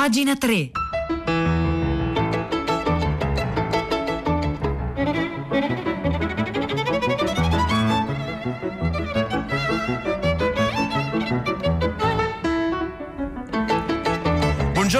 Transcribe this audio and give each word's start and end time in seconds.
Pagina 0.00 0.34
3. 0.34 0.79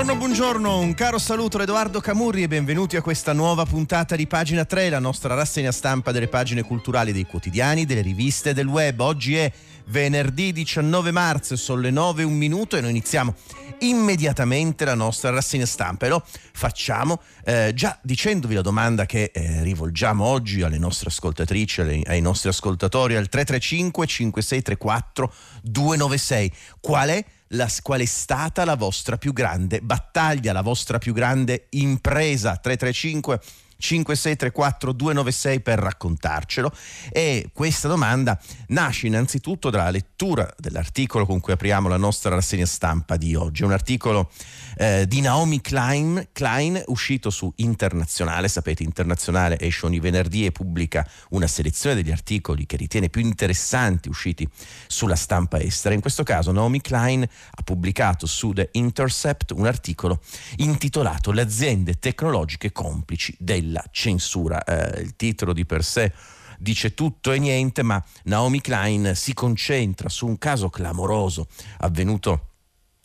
Buongiorno, 0.00 0.26
buongiorno, 0.26 0.78
un 0.78 0.94
caro 0.94 1.18
saluto 1.18 1.58
da 1.58 1.64
Edoardo 1.64 2.00
Camurri 2.00 2.44
e 2.44 2.48
benvenuti 2.48 2.96
a 2.96 3.02
questa 3.02 3.34
nuova 3.34 3.66
puntata 3.66 4.16
di 4.16 4.26
Pagina 4.26 4.64
3, 4.64 4.88
la 4.88 4.98
nostra 4.98 5.34
rassegna 5.34 5.72
stampa 5.72 6.10
delle 6.10 6.26
pagine 6.26 6.62
culturali 6.62 7.12
dei 7.12 7.26
quotidiani, 7.26 7.84
delle 7.84 8.00
riviste 8.00 8.54
del 8.54 8.66
web. 8.66 8.98
Oggi 9.00 9.36
è 9.36 9.52
venerdì 9.88 10.52
19 10.52 11.10
marzo, 11.10 11.54
sono 11.54 11.82
le 11.82 11.90
9 11.90 12.22
e 12.22 12.24
un 12.24 12.32
minuto 12.32 12.78
e 12.78 12.80
noi 12.80 12.90
iniziamo 12.90 13.34
immediatamente 13.80 14.86
la 14.86 14.94
nostra 14.94 15.28
rassegna 15.28 15.66
stampa 15.66 16.06
e 16.06 16.08
lo 16.08 16.24
facciamo 16.24 17.20
eh, 17.44 17.72
già 17.74 17.98
dicendovi 18.00 18.54
la 18.54 18.62
domanda 18.62 19.04
che 19.04 19.30
eh, 19.34 19.62
rivolgiamo 19.62 20.24
oggi 20.24 20.62
alle 20.62 20.78
nostre 20.78 21.10
ascoltatrici, 21.10 21.82
alle, 21.82 22.00
ai 22.06 22.22
nostri 22.22 22.48
ascoltatori 22.48 23.16
al 23.16 23.28
335 23.28 24.06
5634 24.06 25.32
296. 25.60 26.52
Qual 26.80 27.08
è 27.10 27.22
la, 27.54 27.68
qual 27.82 28.00
è 28.00 28.04
stata 28.04 28.64
la 28.64 28.76
vostra 28.76 29.16
più 29.16 29.32
grande 29.32 29.80
battaglia, 29.80 30.52
la 30.52 30.62
vostra 30.62 30.98
più 30.98 31.12
grande 31.12 31.66
impresa? 31.70 32.56
335 32.56 33.40
5634 33.40 33.69
296 33.80 35.60
per 35.60 35.78
raccontarcelo 35.78 36.70
e 37.10 37.50
questa 37.52 37.88
domanda 37.88 38.38
nasce 38.68 39.06
innanzitutto 39.06 39.70
dalla 39.70 39.90
lettura 39.90 40.48
dell'articolo 40.58 41.26
con 41.26 41.40
cui 41.40 41.52
apriamo 41.52 41.88
la 41.88 41.96
nostra 41.96 42.34
rassegna 42.34 42.66
stampa 42.66 43.16
di 43.16 43.34
oggi, 43.34 43.64
un 43.64 43.72
articolo 43.72 44.30
eh, 44.76 45.06
di 45.08 45.20
Naomi 45.20 45.60
Klein, 45.60 46.28
Klein 46.32 46.82
uscito 46.86 47.30
su 47.30 47.52
Internazionale, 47.56 48.48
sapete 48.48 48.82
Internazionale 48.82 49.58
esce 49.58 49.86
ogni 49.86 49.98
venerdì 49.98 50.44
e 50.44 50.52
pubblica 50.52 51.08
una 51.30 51.46
selezione 51.46 51.94
degli 51.94 52.10
articoli 52.10 52.66
che 52.66 52.76
ritiene 52.76 53.08
più 53.08 53.22
interessanti 53.22 54.08
usciti 54.08 54.48
sulla 54.86 55.16
stampa 55.16 55.58
estera. 55.60 55.94
In 55.94 56.00
questo 56.00 56.22
caso 56.22 56.52
Naomi 56.52 56.80
Klein 56.80 57.22
ha 57.22 57.62
pubblicato 57.62 58.26
su 58.26 58.52
The 58.52 58.68
Intercept 58.72 59.52
un 59.52 59.66
articolo 59.66 60.20
intitolato 60.56 61.32
Le 61.32 61.42
aziende 61.42 61.98
tecnologiche 61.98 62.72
complici 62.72 63.34
del 63.38 63.69
della 63.70 63.84
censura. 63.90 64.62
Eh, 64.64 65.00
il 65.00 65.16
titolo 65.16 65.52
di 65.52 65.64
per 65.64 65.84
sé 65.84 66.12
dice 66.58 66.92
tutto 66.92 67.32
e 67.32 67.38
niente, 67.38 67.82
ma 67.82 68.04
Naomi 68.24 68.60
Klein 68.60 69.12
si 69.14 69.32
concentra 69.32 70.08
su 70.08 70.26
un 70.26 70.36
caso 70.36 70.68
clamoroso 70.68 71.46
avvenuto 71.78 72.48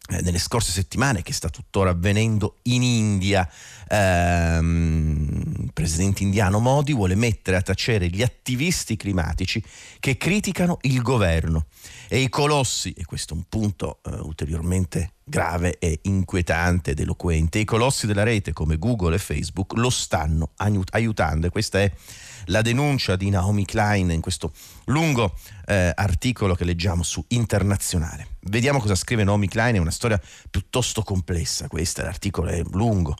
eh, 0.09 0.21
nelle 0.21 0.39
scorse 0.39 0.71
settimane 0.71 1.21
che 1.21 1.31
sta 1.31 1.49
tuttora 1.49 1.91
avvenendo 1.91 2.57
in 2.63 2.83
India. 2.83 3.49
Ehm, 3.87 5.53
il 5.63 5.73
presidente 5.73 6.23
indiano 6.23 6.59
Modi 6.59 6.93
vuole 6.93 7.15
mettere 7.15 7.57
a 7.57 7.61
tacere 7.61 8.09
gli 8.09 8.21
attivisti 8.21 8.97
climatici 8.97 9.63
che 9.99 10.17
criticano 10.17 10.79
il 10.81 11.01
governo 11.01 11.67
e 12.09 12.19
i 12.19 12.29
colossi, 12.29 12.91
e 12.91 13.05
questo 13.05 13.33
è 13.33 13.37
un 13.37 13.43
punto 13.47 13.99
eh, 14.03 14.15
ulteriormente 14.15 15.13
grave 15.27 15.79
e 15.79 15.99
inquietante 16.03 16.91
ed 16.91 16.99
eloquente, 16.99 17.57
i 17.57 17.65
colossi 17.65 18.05
della 18.05 18.21
rete 18.21 18.53
come 18.53 18.77
Google 18.77 19.15
e 19.15 19.19
Facebook 19.19 19.73
lo 19.75 19.89
stanno 19.89 20.51
aiutando. 20.91 21.47
E 21.47 21.49
questa 21.49 21.79
è 21.81 21.91
la 22.45 22.61
denuncia 22.61 23.15
di 23.15 23.29
Naomi 23.29 23.65
Klein 23.65 24.11
in 24.11 24.21
questo 24.21 24.51
lungo 24.85 25.33
eh, 25.65 25.91
articolo 25.93 26.55
che 26.55 26.63
leggiamo 26.63 27.03
su 27.03 27.23
Internazionale. 27.29 28.27
Vediamo 28.47 28.79
cosa 28.79 28.95
scrive 28.95 29.23
Naomi 29.23 29.47
Klein, 29.47 29.75
è 29.75 29.79
una 29.79 29.91
storia 29.91 30.21
piuttosto 30.49 31.01
complessa 31.01 31.67
questa, 31.67 32.03
l'articolo 32.03 32.49
è 32.49 32.61
lungo. 32.71 33.15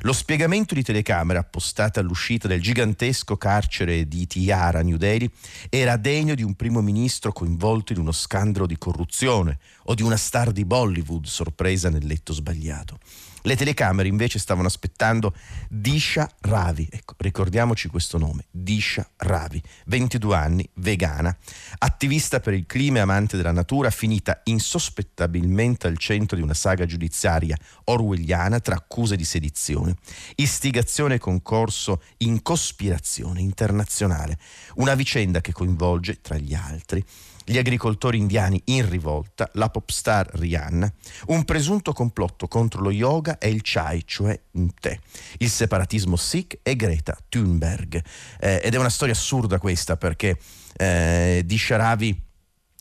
Lo 0.00 0.12
spiegamento 0.14 0.74
di 0.74 0.82
telecamere 0.82 1.38
appostata 1.38 2.00
all'uscita 2.00 2.48
del 2.48 2.62
gigantesco 2.62 3.36
carcere 3.36 4.08
di 4.08 4.26
Tiara, 4.26 4.82
New 4.82 4.96
Delhi, 4.96 5.30
era 5.68 5.96
degno 5.96 6.34
di 6.34 6.42
un 6.42 6.54
primo 6.54 6.80
ministro 6.80 7.32
coinvolto 7.32 7.92
in 7.92 7.98
uno 7.98 8.12
scandalo 8.12 8.66
di 8.66 8.78
corruzione 8.78 9.58
o 9.84 9.94
di 9.94 10.02
una 10.02 10.16
star 10.16 10.52
di 10.52 10.64
Bollywood 10.64 11.26
sorpresa 11.26 11.90
nel 11.90 12.06
letto 12.06 12.32
sbagliato. 12.32 12.98
Le 13.42 13.56
telecamere 13.56 14.08
invece 14.08 14.38
stavano 14.38 14.66
aspettando 14.66 15.34
Disha 15.68 16.30
Ravi, 16.40 16.86
ecco, 16.90 17.14
ricordiamoci 17.18 17.88
questo 17.88 18.18
nome, 18.18 18.44
Disha 18.50 19.08
Ravi, 19.16 19.62
22 19.86 20.36
anni, 20.36 20.68
vegana, 20.74 21.34
attivista 21.78 22.40
per 22.40 22.52
il 22.52 22.66
clima 22.66 22.98
e 22.98 23.00
amante 23.00 23.38
della 23.38 23.52
natura, 23.52 23.90
finita 23.90 24.42
insospettabilmente 24.44 25.86
al 25.86 25.96
centro 25.96 26.36
di 26.36 26.42
una 26.42 26.54
saga 26.54 26.84
giudiziaria 26.84 27.56
orwelliana 27.84 28.60
tra 28.60 28.74
accuse 28.74 29.16
di 29.16 29.24
sedizione, 29.24 29.96
istigazione 30.36 31.14
e 31.14 31.18
concorso 31.18 32.02
in 32.18 32.42
cospirazione 32.42 33.40
internazionale, 33.40 34.38
una 34.74 34.94
vicenda 34.94 35.40
che 35.40 35.52
coinvolge, 35.52 36.20
tra 36.20 36.36
gli 36.36 36.52
altri, 36.52 37.02
gli 37.50 37.58
agricoltori 37.58 38.16
indiani 38.16 38.62
in 38.66 38.88
rivolta, 38.88 39.50
la 39.54 39.70
pop 39.70 39.90
star 39.90 40.30
Rihanna, 40.34 40.92
un 41.26 41.44
presunto 41.44 41.92
complotto 41.92 42.46
contro 42.46 42.80
lo 42.80 42.92
yoga 42.92 43.38
e 43.38 43.48
il 43.48 43.60
chai, 43.64 44.02
cioè 44.06 44.40
un 44.52 44.72
tè, 44.72 44.96
il 45.38 45.50
separatismo 45.50 46.14
sikh 46.14 46.60
e 46.62 46.76
Greta 46.76 47.18
Thunberg. 47.28 48.00
Eh, 48.38 48.60
ed 48.62 48.72
è 48.72 48.78
una 48.78 48.88
storia 48.88 49.14
assurda 49.14 49.58
questa 49.58 49.96
perché 49.96 50.38
eh, 50.76 51.42
di 51.44 51.58
Sharavi 51.58 52.22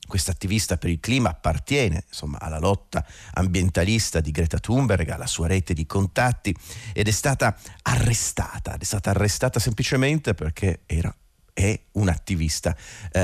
questa 0.06 0.32
attivista 0.32 0.78
per 0.78 0.92
il 0.92 1.00
clima 1.00 1.30
appartiene 1.30 2.04
insomma, 2.08 2.40
alla 2.40 2.60
lotta 2.60 3.04
ambientalista 3.34 4.20
di 4.20 4.30
Greta 4.30 4.60
Thunberg, 4.60 5.10
alla 5.10 5.28
sua 5.28 5.48
rete 5.48 5.74
di 5.74 5.88
contatti 5.88 6.56
ed 6.94 7.08
è 7.08 7.12
stata 7.12 7.58
arrestata, 7.82 8.78
è 8.78 8.84
stata 8.84 9.10
arrestata 9.10 9.60
semplicemente 9.60 10.36
perché 10.36 10.82
era 10.86 11.16
è 11.60 11.78
un'attivista 11.94 12.74
eh, 13.12 13.22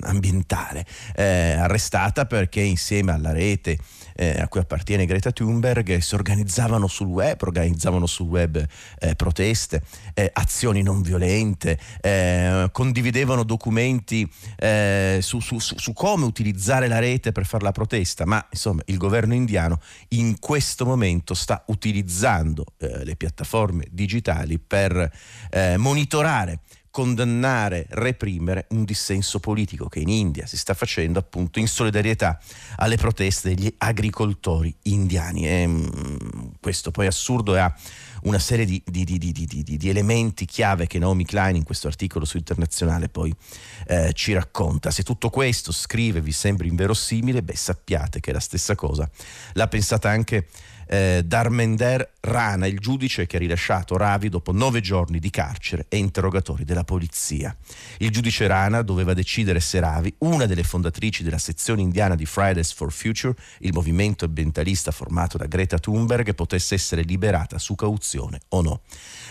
ambientale, 0.00 0.86
eh, 1.14 1.52
arrestata 1.58 2.24
perché 2.24 2.62
insieme 2.62 3.12
alla 3.12 3.32
rete 3.32 3.78
eh, 4.14 4.40
a 4.40 4.48
cui 4.48 4.60
appartiene 4.60 5.04
Greta 5.04 5.30
Thunberg 5.30 5.98
si 5.98 6.14
organizzavano 6.14 6.86
sul 6.86 7.08
web, 7.08 7.40
organizzavano 7.42 8.06
sul 8.06 8.28
web 8.28 8.66
eh, 8.98 9.14
proteste, 9.14 9.82
eh, 10.14 10.30
azioni 10.32 10.80
non 10.82 11.02
violente, 11.02 11.78
eh, 12.00 12.68
condividevano 12.72 13.42
documenti 13.42 14.30
su, 15.20 15.40
su, 15.40 15.58
su 15.58 15.92
come 15.92 16.24
utilizzare 16.24 16.86
la 16.88 16.98
rete 16.98 17.32
per 17.32 17.44
fare 17.44 17.64
la 17.64 17.72
protesta, 17.72 18.24
ma 18.24 18.44
insomma 18.50 18.82
il 18.86 18.96
governo 18.96 19.34
indiano 19.34 19.80
in 20.08 20.38
questo 20.38 20.84
momento 20.84 21.34
sta 21.34 21.64
utilizzando 21.66 22.64
le 22.78 23.16
piattaforme 23.16 23.86
digitali 23.90 24.58
per 24.58 25.10
monitorare 25.76 26.60
condannare, 26.92 27.86
reprimere 27.88 28.66
un 28.68 28.84
dissenso 28.84 29.40
politico 29.40 29.88
che 29.88 29.98
in 29.98 30.10
India 30.10 30.46
si 30.46 30.58
sta 30.58 30.74
facendo 30.74 31.18
appunto 31.18 31.58
in 31.58 31.66
solidarietà 31.66 32.38
alle 32.76 32.96
proteste 32.96 33.54
degli 33.54 33.74
agricoltori 33.78 34.72
indiani. 34.82 35.48
E, 35.48 35.66
mh, 35.66 36.58
questo 36.60 36.90
poi 36.90 37.06
è 37.06 37.08
assurdo 37.08 37.56
e 37.56 37.60
ha 37.60 37.74
una 38.24 38.38
serie 38.38 38.66
di, 38.66 38.82
di, 38.84 39.04
di, 39.04 39.18
di, 39.18 39.88
elementi 39.88 40.44
chiave 40.44 40.86
che 40.86 40.98
Naomi 40.98 41.24
Klein 41.24 41.56
in 41.56 41.64
questo 41.64 41.88
articolo 41.88 42.26
su 42.26 42.36
Internazionale 42.36 43.08
poi 43.08 43.34
eh, 43.86 44.12
ci 44.12 44.34
racconta. 44.34 44.90
Se 44.90 45.02
tutto 45.02 45.30
questo, 45.30 45.72
scrive, 45.72 46.20
vi 46.20 46.30
sembra 46.30 46.66
inverosimile, 46.66 47.42
beh 47.42 47.56
sappiate 47.56 48.20
che 48.20 48.32
la 48.32 48.38
stessa 48.38 48.74
cosa 48.74 49.10
l'ha 49.54 49.66
pensata 49.66 50.10
anche 50.10 50.46
eh, 50.88 51.22
Darmender 51.24 52.11
Rana, 52.24 52.68
il 52.68 52.78
giudice 52.78 53.26
che 53.26 53.34
ha 53.34 53.40
rilasciato 53.40 53.96
Ravi 53.96 54.28
dopo 54.28 54.52
nove 54.52 54.80
giorni 54.80 55.18
di 55.18 55.28
carcere 55.28 55.86
e 55.88 55.96
interrogatori 55.96 56.64
della 56.64 56.84
polizia. 56.84 57.54
Il 57.98 58.10
giudice 58.10 58.46
Rana 58.46 58.82
doveva 58.82 59.12
decidere 59.12 59.58
se 59.58 59.80
Ravi, 59.80 60.14
una 60.18 60.46
delle 60.46 60.62
fondatrici 60.62 61.24
della 61.24 61.38
sezione 61.38 61.82
indiana 61.82 62.14
di 62.14 62.24
Fridays 62.24 62.72
for 62.72 62.92
Future, 62.92 63.34
il 63.58 63.72
movimento 63.72 64.24
ambientalista 64.24 64.92
formato 64.92 65.36
da 65.36 65.46
Greta 65.46 65.78
Thunberg, 65.78 66.32
potesse 66.36 66.76
essere 66.76 67.02
liberata 67.02 67.58
su 67.58 67.74
cauzione 67.74 68.38
o 68.50 68.62
no. 68.62 68.82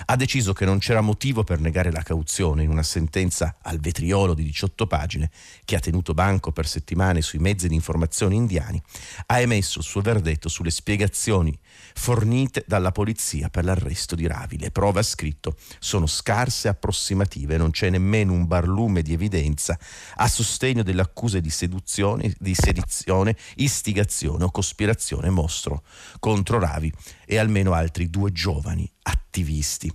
Ha 0.07 0.17
deciso 0.17 0.51
che 0.51 0.65
non 0.65 0.79
c'era 0.79 0.99
motivo 0.99 1.45
per 1.45 1.61
negare 1.61 1.93
la 1.93 2.03
cauzione 2.03 2.63
in 2.63 2.69
una 2.69 2.83
sentenza 2.83 3.55
al 3.61 3.79
vetriolo 3.79 4.33
di 4.33 4.43
18 4.43 4.85
pagine 4.87 5.31
che 5.63 5.77
ha 5.77 5.79
tenuto 5.79 6.13
banco 6.13 6.51
per 6.51 6.67
settimane 6.67 7.21
sui 7.21 7.39
mezzi 7.39 7.69
di 7.69 7.75
informazione 7.75 8.35
indiani, 8.35 8.81
ha 9.27 9.39
emesso 9.39 9.79
il 9.79 9.85
suo 9.85 10.01
verdetto 10.01 10.49
sulle 10.49 10.71
spiegazioni 10.71 11.57
fornite 11.93 12.65
dalla 12.67 12.80
polizia 12.89 13.49
per 13.49 13.65
l'arresto 13.65 14.15
di 14.15 14.25
Ravi. 14.25 14.57
Le 14.57 14.71
prove, 14.71 15.01
ha 15.01 15.03
scritto, 15.03 15.55
sono 15.77 16.07
scarse 16.07 16.67
e 16.67 16.71
approssimative, 16.71 17.57
non 17.57 17.69
c'è 17.69 17.91
nemmeno 17.91 18.33
un 18.33 18.47
barlume 18.47 19.03
di 19.03 19.13
evidenza 19.13 19.77
a 20.15 20.27
sostegno 20.27 20.81
delle 20.81 21.01
accuse 21.01 21.39
di 21.39 21.51
seduzione, 21.51 22.33
di 22.39 22.55
sedizione, 22.55 23.37
istigazione 23.57 24.45
o 24.45 24.49
cospirazione 24.49 25.29
mostro 25.29 25.83
contro 26.19 26.57
Ravi 26.57 26.91
e 27.25 27.37
almeno 27.37 27.73
altri 27.73 28.09
due 28.09 28.31
giovani 28.31 28.89
attivisti. 29.03 29.91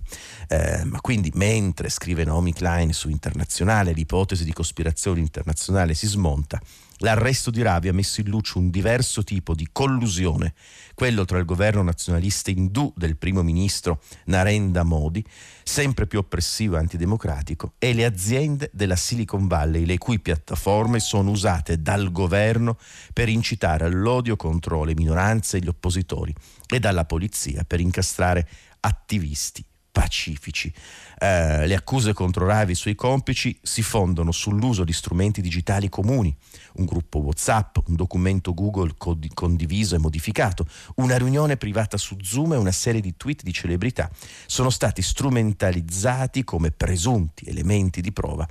Eh, 0.47 0.83
ma 0.85 1.01
quindi 1.01 1.31
mentre 1.35 1.89
scrive 1.89 2.23
Naomi 2.23 2.53
Klein 2.53 2.93
su 2.93 3.09
Internazionale 3.09 3.91
l'ipotesi 3.91 4.45
di 4.45 4.53
cospirazione 4.53 5.19
internazionale 5.19 5.93
si 5.93 6.07
smonta, 6.07 6.61
L'arresto 7.01 7.51
di 7.51 7.61
Ravi 7.61 7.89
ha 7.89 7.93
messo 7.93 8.21
in 8.21 8.29
luce 8.29 8.57
un 8.57 8.71
diverso 8.71 9.23
tipo 9.23 9.53
di 9.53 9.67
collusione, 9.71 10.55
quello 10.95 11.25
tra 11.25 11.37
il 11.37 11.45
governo 11.45 11.83
nazionalista 11.83 12.49
indù 12.49 12.91
del 12.95 13.17
primo 13.17 13.43
ministro 13.43 14.01
Narendra 14.25 14.81
Modi, 14.81 15.23
sempre 15.63 16.07
più 16.07 16.17
oppressivo 16.17 16.75
e 16.75 16.79
antidemocratico, 16.79 17.73
e 17.77 17.93
le 17.93 18.03
aziende 18.03 18.71
della 18.73 18.95
Silicon 18.95 19.45
Valley, 19.47 19.85
le 19.85 19.99
cui 19.99 20.19
piattaforme 20.19 20.99
sono 20.99 21.29
usate 21.29 21.83
dal 21.83 22.11
governo 22.11 22.79
per 23.13 23.29
incitare 23.29 23.85
all'odio 23.85 24.35
contro 24.35 24.83
le 24.83 24.95
minoranze 24.95 25.57
e 25.57 25.59
gli 25.59 25.67
oppositori 25.67 26.33
e 26.67 26.79
dalla 26.79 27.05
polizia 27.05 27.63
per 27.63 27.79
incastrare 27.79 28.47
attivisti 28.79 29.63
pacifici. 29.97 30.71
Eh, 31.19 31.65
le 31.65 31.73
accuse 31.73 32.13
contro 32.13 32.45
Ravi 32.45 32.69
e 32.69 32.73
i 32.73 32.75
suoi 32.75 32.93
complici 32.93 33.57
si 33.63 33.81
fondano 33.81 34.31
sull'uso 34.31 34.83
di 34.83 34.93
strumenti 34.93 35.41
digitali 35.41 35.89
comuni, 35.89 36.35
un 36.73 36.85
gruppo 36.85 37.17
WhatsApp, 37.17 37.77
un 37.87 37.95
documento 37.95 38.53
Google 38.53 38.93
condiviso 39.33 39.95
e 39.95 39.97
modificato, 39.97 40.67
una 40.97 41.17
riunione 41.17 41.57
privata 41.57 41.97
su 41.97 42.15
Zoom 42.21 42.53
e 42.53 42.57
una 42.57 42.71
serie 42.71 43.01
di 43.01 43.17
tweet 43.17 43.41
di 43.41 43.51
celebrità 43.51 44.11
sono 44.45 44.69
stati 44.69 45.01
strumentalizzati 45.01 46.43
come 46.43 46.69
presunti 46.69 47.45
elementi 47.45 47.99
di 47.99 48.11
prova 48.11 48.47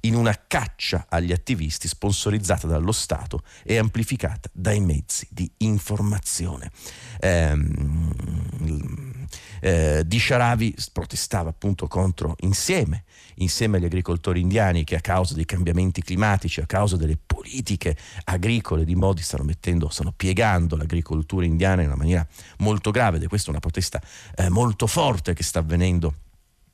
in 0.00 0.16
una 0.16 0.36
caccia 0.48 1.06
agli 1.08 1.30
attivisti 1.30 1.86
sponsorizzata 1.86 2.66
dallo 2.66 2.90
Stato 2.90 3.42
e 3.62 3.76
amplificata 3.76 4.50
dai 4.52 4.80
mezzi 4.80 5.28
di 5.30 5.48
informazione. 5.58 6.72
Ehm, 7.20 9.07
eh, 9.60 10.02
di 10.06 10.18
Sharavi 10.18 10.74
protestava 10.92 11.50
appunto 11.50 11.86
contro 11.86 12.34
insieme, 12.40 13.04
insieme 13.36 13.78
agli 13.78 13.84
agricoltori 13.84 14.40
indiani 14.40 14.84
che 14.84 14.96
a 14.96 15.00
causa 15.00 15.34
dei 15.34 15.44
cambiamenti 15.44 16.02
climatici, 16.02 16.60
a 16.60 16.66
causa 16.66 16.96
delle 16.96 17.18
politiche 17.24 17.96
agricole 18.24 18.84
di 18.84 18.94
Modi 18.94 19.22
stanno 19.22 19.44
mettendo, 19.44 19.88
stanno 19.88 20.12
piegando 20.16 20.76
l'agricoltura 20.76 21.44
indiana 21.44 21.82
in 21.82 21.88
una 21.88 21.96
maniera 21.96 22.26
molto 22.58 22.90
grave 22.90 23.16
ed 23.16 23.24
è 23.24 23.28
questa 23.28 23.50
una 23.50 23.60
protesta 23.60 24.00
eh, 24.36 24.48
molto 24.48 24.86
forte 24.86 25.34
che 25.34 25.42
sta 25.42 25.60
avvenendo 25.60 26.14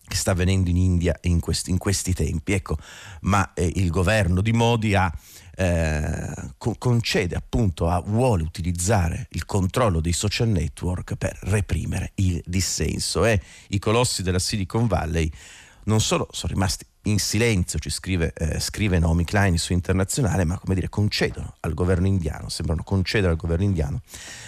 che 0.07 0.17
sta 0.17 0.33
avvenendo 0.33 0.69
in 0.69 0.77
India 0.77 1.17
in 1.23 1.41
questi, 1.41 1.71
in 1.71 1.79
questi 1.79 2.13
tempi. 2.13 2.53
Ecco, 2.53 2.77
ma 3.23 3.55
eh, 3.55 3.73
il 3.77 3.91
governo 3.91 4.43
di 4.43 4.53
Modi 4.53 4.95
ha 4.95 5.11
eh, 5.57 6.53
concede 6.79 7.35
appunto 7.35 7.89
a, 7.89 8.01
vuole 8.01 8.43
utilizzare 8.43 9.29
il 9.31 9.45
controllo 9.45 10.01
dei 10.01 10.13
social 10.13 10.49
network 10.49 11.17
per 11.17 11.37
reprimere 11.43 12.13
il 12.17 12.43
dissenso. 12.45 13.25
E 13.25 13.41
i 13.69 13.79
colossi 13.79 14.23
della 14.23 14.39
Silicon 14.39 14.87
Valley 14.87 15.31
non 15.85 16.01
solo 16.01 16.29
sono 16.31 16.53
rimasti 16.53 16.85
in 17.05 17.19
silenzio, 17.19 17.79
ci 17.79 17.91
scrive, 17.91 18.33
eh, 18.35 18.61
scrive 18.61 18.99
Naomi 18.99 19.25
Klein 19.25 19.59
su 19.59 19.73
internazionale, 19.73 20.45
ma 20.45 20.59
come 20.59 20.75
dire 20.75 20.89
concedono 20.89 21.57
al 21.61 21.75
governo 21.75 22.07
indiano, 22.07 22.49
sembrano 22.49 22.83
concedere 22.83 23.33
al 23.33 23.39
governo 23.39 23.65
indiano 23.65 24.01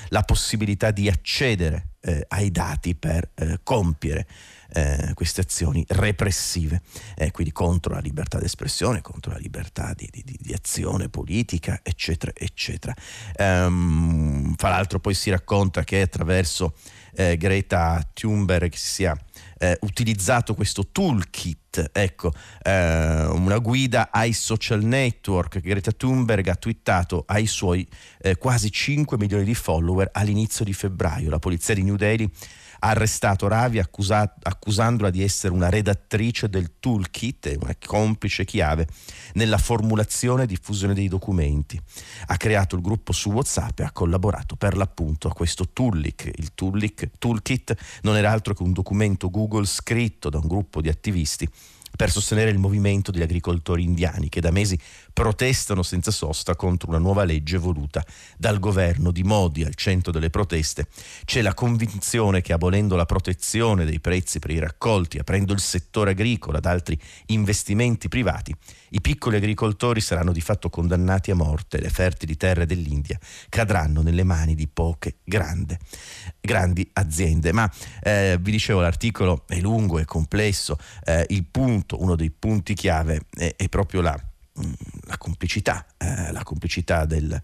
la 0.08 0.22
possibilità 0.22 0.90
di 0.90 1.08
accedere 1.08 1.88
eh, 2.00 2.24
ai 2.28 2.50
dati 2.50 2.94
per 2.94 3.30
eh, 3.34 3.60
compiere 3.62 4.26
eh, 4.72 5.12
queste 5.14 5.42
azioni 5.42 5.84
repressive, 5.88 6.82
eh, 7.16 7.30
quindi 7.30 7.52
contro 7.52 7.94
la 7.94 8.00
libertà 8.00 8.38
d'espressione, 8.38 9.00
contro 9.00 9.32
la 9.32 9.38
libertà 9.38 9.92
di, 9.94 10.08
di, 10.10 10.24
di 10.24 10.52
azione 10.52 11.08
politica, 11.08 11.80
eccetera, 11.82 12.32
eccetera. 12.34 12.94
Um, 13.38 14.54
fra 14.56 14.70
l'altro 14.70 14.98
poi 14.98 15.14
si 15.14 15.30
racconta 15.30 15.84
che 15.84 16.00
attraverso 16.00 16.74
eh, 17.14 17.36
Greta 17.36 18.06
Thunberg 18.12 18.72
si 18.72 18.86
sia 18.86 19.25
eh, 19.58 19.78
utilizzato 19.82 20.54
questo 20.54 20.88
toolkit, 20.90 21.90
ecco, 21.92 22.32
eh, 22.62 23.24
una 23.26 23.58
guida 23.58 24.10
ai 24.10 24.32
social 24.32 24.82
network 24.82 25.60
che 25.60 25.68
Greta 25.68 25.92
Thunberg 25.92 26.46
ha 26.48 26.56
twittato 26.56 27.24
ai 27.26 27.46
suoi 27.46 27.86
eh, 28.20 28.36
quasi 28.36 28.70
5 28.70 29.16
milioni 29.16 29.44
di 29.44 29.54
follower 29.54 30.10
all'inizio 30.12 30.64
di 30.64 30.72
febbraio. 30.72 31.30
La 31.30 31.38
polizia 31.38 31.74
di 31.74 31.82
New 31.82 31.96
Delhi 31.96 32.30
ha 32.80 32.88
arrestato 32.88 33.48
Ravi 33.48 33.78
accusa- 33.78 34.34
accusandola 34.42 35.10
di 35.10 35.22
essere 35.22 35.52
una 35.52 35.68
redattrice 35.68 36.48
del 36.48 36.78
toolkit 36.78 37.46
e 37.46 37.58
una 37.60 37.74
complice 37.84 38.44
chiave 38.44 38.86
nella 39.34 39.58
formulazione 39.58 40.44
e 40.44 40.46
diffusione 40.46 40.94
dei 40.94 41.08
documenti. 41.08 41.80
Ha 42.26 42.36
creato 42.36 42.76
il 42.76 42.82
gruppo 42.82 43.12
su 43.12 43.30
WhatsApp 43.30 43.80
e 43.80 43.84
ha 43.84 43.92
collaborato 43.92 44.56
per 44.56 44.76
l'appunto 44.76 45.28
a 45.28 45.32
questo 45.32 45.68
toolkit. 45.72 46.30
Il 46.36 46.52
toolkit 46.54 47.76
non 48.02 48.16
era 48.16 48.30
altro 48.30 48.54
che 48.54 48.62
un 48.62 48.72
documento 48.72 49.30
Google 49.30 49.66
scritto 49.66 50.30
da 50.30 50.38
un 50.38 50.46
gruppo 50.46 50.80
di 50.80 50.88
attivisti 50.88 51.48
per 51.96 52.10
sostenere 52.10 52.50
il 52.50 52.58
movimento 52.58 53.10
degli 53.10 53.22
agricoltori 53.22 53.82
indiani 53.82 54.28
che 54.28 54.40
da 54.40 54.50
mesi 54.50 54.78
protestano 55.12 55.82
senza 55.82 56.10
sosta 56.10 56.54
contro 56.54 56.90
una 56.90 56.98
nuova 56.98 57.24
legge 57.24 57.56
voluta 57.56 58.04
dal 58.36 58.58
governo 58.58 59.10
di 59.10 59.22
Modi. 59.22 59.64
Al 59.64 59.74
centro 59.74 60.12
delle 60.12 60.30
proteste 60.30 60.88
c'è 61.24 61.40
la 61.40 61.54
convinzione 61.54 62.42
che 62.42 62.52
abolendo 62.52 62.96
la 62.96 63.06
protezione 63.06 63.84
dei 63.84 64.00
prezzi 64.00 64.38
per 64.38 64.50
i 64.50 64.58
raccolti, 64.58 65.18
aprendo 65.18 65.52
il 65.52 65.60
settore 65.60 66.10
agricolo 66.10 66.58
ad 66.58 66.66
altri 66.66 66.98
investimenti 67.26 68.08
privati, 68.08 68.54
i 68.90 69.00
piccoli 69.00 69.36
agricoltori 69.36 70.00
saranno 70.00 70.32
di 70.32 70.40
fatto 70.40 70.70
condannati 70.70 71.30
a 71.30 71.34
morte 71.34 71.78
e 71.78 71.80
le 71.80 71.90
fertili 71.90 72.36
terre 72.36 72.66
dell'India 72.66 73.18
cadranno 73.48 74.02
nelle 74.02 74.22
mani 74.22 74.54
di 74.54 74.68
poche 74.68 75.16
grande, 75.24 75.78
grandi 76.40 76.88
aziende. 76.92 77.52
Ma 77.52 77.70
eh, 78.02 78.38
vi 78.40 78.50
dicevo, 78.50 78.80
l'articolo 78.80 79.44
è 79.46 79.60
lungo, 79.60 79.98
è 79.98 80.04
complesso, 80.04 80.78
eh, 81.04 81.24
il 81.28 81.44
punto, 81.44 81.85
uno 81.92 82.16
dei 82.16 82.30
punti 82.30 82.74
chiave 82.74 83.22
è, 83.30 83.54
è 83.56 83.68
proprio 83.68 84.00
la 84.00 84.18
Mm, 84.58 84.72
la 85.02 85.18
complicità, 85.18 85.84
eh, 85.98 86.32
la 86.32 86.42
complicità 86.42 87.04
del, 87.04 87.38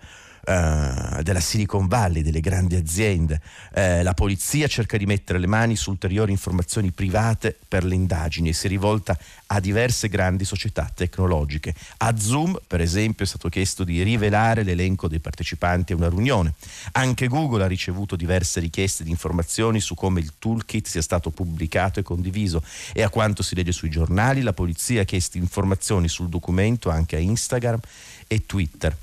Uh, 0.44 1.22
della 1.22 1.38
Silicon 1.38 1.86
Valley, 1.86 2.22
delle 2.22 2.40
grandi 2.40 2.74
aziende. 2.74 3.40
Uh, 3.72 4.02
la 4.02 4.12
polizia 4.12 4.66
cerca 4.66 4.96
di 4.96 5.06
mettere 5.06 5.38
le 5.38 5.46
mani 5.46 5.76
su 5.76 5.90
ulteriori 5.90 6.32
informazioni 6.32 6.90
private 6.90 7.56
per 7.68 7.84
le 7.84 7.94
indagini 7.94 8.48
e 8.48 8.52
si 8.52 8.66
rivolta 8.66 9.16
a 9.46 9.60
diverse 9.60 10.08
grandi 10.08 10.44
società 10.44 10.90
tecnologiche. 10.92 11.72
A 11.98 12.18
Zoom, 12.18 12.58
per 12.66 12.80
esempio, 12.80 13.24
è 13.24 13.28
stato 13.28 13.48
chiesto 13.48 13.84
di 13.84 14.02
rivelare 14.02 14.64
l'elenco 14.64 15.06
dei 15.06 15.20
partecipanti 15.20 15.92
a 15.92 15.96
una 15.96 16.08
riunione. 16.08 16.54
Anche 16.92 17.28
Google 17.28 17.62
ha 17.62 17.68
ricevuto 17.68 18.16
diverse 18.16 18.58
richieste 18.58 19.04
di 19.04 19.10
informazioni 19.10 19.78
su 19.78 19.94
come 19.94 20.18
il 20.18 20.32
toolkit 20.40 20.88
sia 20.88 21.02
stato 21.02 21.30
pubblicato 21.30 22.00
e 22.00 22.02
condiviso 22.02 22.64
e 22.92 23.02
a 23.02 23.10
quanto 23.10 23.44
si 23.44 23.54
legge 23.54 23.70
sui 23.70 23.90
giornali, 23.90 24.42
la 24.42 24.52
polizia 24.52 25.02
ha 25.02 25.04
chiesto 25.04 25.38
informazioni 25.38 26.08
sul 26.08 26.28
documento 26.28 26.90
anche 26.90 27.14
a 27.14 27.20
Instagram 27.20 27.78
e 28.26 28.44
Twitter. 28.44 28.96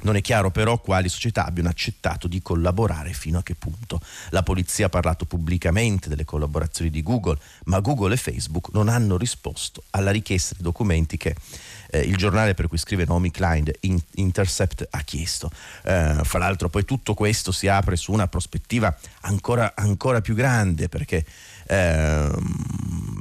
Non 0.00 0.16
è 0.16 0.20
chiaro 0.20 0.50
però 0.50 0.80
quali 0.80 1.08
società 1.08 1.44
abbiano 1.44 1.68
accettato 1.68 2.26
di 2.26 2.42
collaborare 2.42 3.12
fino 3.12 3.38
a 3.38 3.42
che 3.42 3.54
punto. 3.54 4.00
La 4.30 4.42
polizia 4.42 4.86
ha 4.86 4.88
parlato 4.88 5.26
pubblicamente 5.26 6.08
delle 6.08 6.24
collaborazioni 6.24 6.90
di 6.90 7.02
Google, 7.02 7.38
ma 7.64 7.78
Google 7.80 8.14
e 8.14 8.16
Facebook 8.16 8.70
non 8.72 8.88
hanno 8.88 9.16
risposto 9.16 9.84
alla 9.90 10.10
richiesta 10.10 10.54
di 10.56 10.62
documenti 10.62 11.16
che 11.16 11.36
eh, 11.90 12.00
il 12.00 12.16
giornale 12.16 12.54
per 12.54 12.68
cui 12.68 12.78
scrive 12.78 13.04
Naomi 13.04 13.30
Klein, 13.30 13.70
in, 13.80 14.00
Intercept, 14.14 14.88
ha 14.90 15.00
chiesto. 15.02 15.50
Eh, 15.84 16.20
fra 16.22 16.38
l'altro 16.38 16.68
poi 16.68 16.84
tutto 16.84 17.14
questo 17.14 17.52
si 17.52 17.68
apre 17.68 17.96
su 17.96 18.12
una 18.12 18.26
prospettiva 18.26 18.96
ancora, 19.20 19.74
ancora 19.76 20.20
più 20.20 20.34
grande 20.34 20.88
perché 20.88 21.24
ehm, 21.66 23.11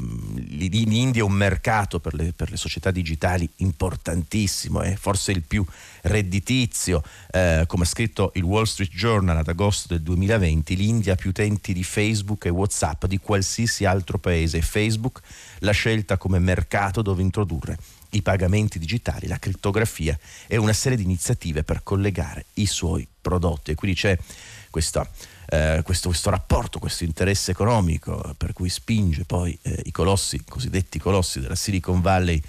in 0.65 0.91
India 0.91 1.21
è 1.21 1.25
un 1.25 1.33
mercato 1.33 1.99
per 1.99 2.13
le, 2.13 2.33
per 2.33 2.49
le 2.49 2.57
società 2.57 2.91
digitali 2.91 3.49
importantissimo, 3.57 4.81
è 4.81 4.95
forse 4.95 5.31
il 5.31 5.43
più 5.43 5.65
redditizio, 6.03 7.03
eh, 7.31 7.63
come 7.67 7.83
ha 7.83 7.87
scritto 7.87 8.31
il 8.35 8.43
Wall 8.43 8.63
Street 8.63 8.91
Journal 8.91 9.37
ad 9.37 9.47
agosto 9.47 9.87
del 9.89 10.01
2020, 10.01 10.75
l'India 10.75 11.13
ha 11.13 11.15
più 11.15 11.29
utenti 11.29 11.73
di 11.73 11.83
Facebook 11.83 12.45
e 12.45 12.49
Whatsapp 12.49 13.05
di 13.05 13.19
qualsiasi 13.19 13.85
altro 13.85 14.17
paese 14.17 14.61
Facebook 14.61 15.21
l'ha 15.59 15.71
scelta 15.71 16.17
come 16.17 16.39
mercato 16.39 17.01
dove 17.01 17.21
introdurre 17.21 17.77
i 18.11 18.21
pagamenti 18.21 18.79
digitali, 18.79 19.27
la 19.27 19.39
crittografia 19.39 20.17
e 20.47 20.57
una 20.57 20.73
serie 20.73 20.97
di 20.97 21.03
iniziative 21.03 21.63
per 21.63 21.81
collegare 21.83 22.45
i 22.55 22.65
suoi 22.65 23.07
prodotti. 23.21 23.71
E 23.71 23.75
quindi 23.75 23.97
c'è 23.97 24.17
questa 24.69 25.07
eh, 25.51 25.81
questo, 25.83 26.07
questo, 26.07 26.29
rapporto, 26.29 26.79
questo 26.79 27.03
interesse 27.03 27.51
economico 27.51 28.33
per 28.37 28.53
cui 28.53 28.69
spinge 28.69 29.25
poi 29.25 29.57
eh, 29.63 29.81
i 29.83 29.91
colossi, 29.91 30.37
i 30.37 30.43
cosiddetti 30.47 30.97
colossi 30.97 31.41
della 31.41 31.55
Silicon 31.55 31.99
Valley 31.99 32.41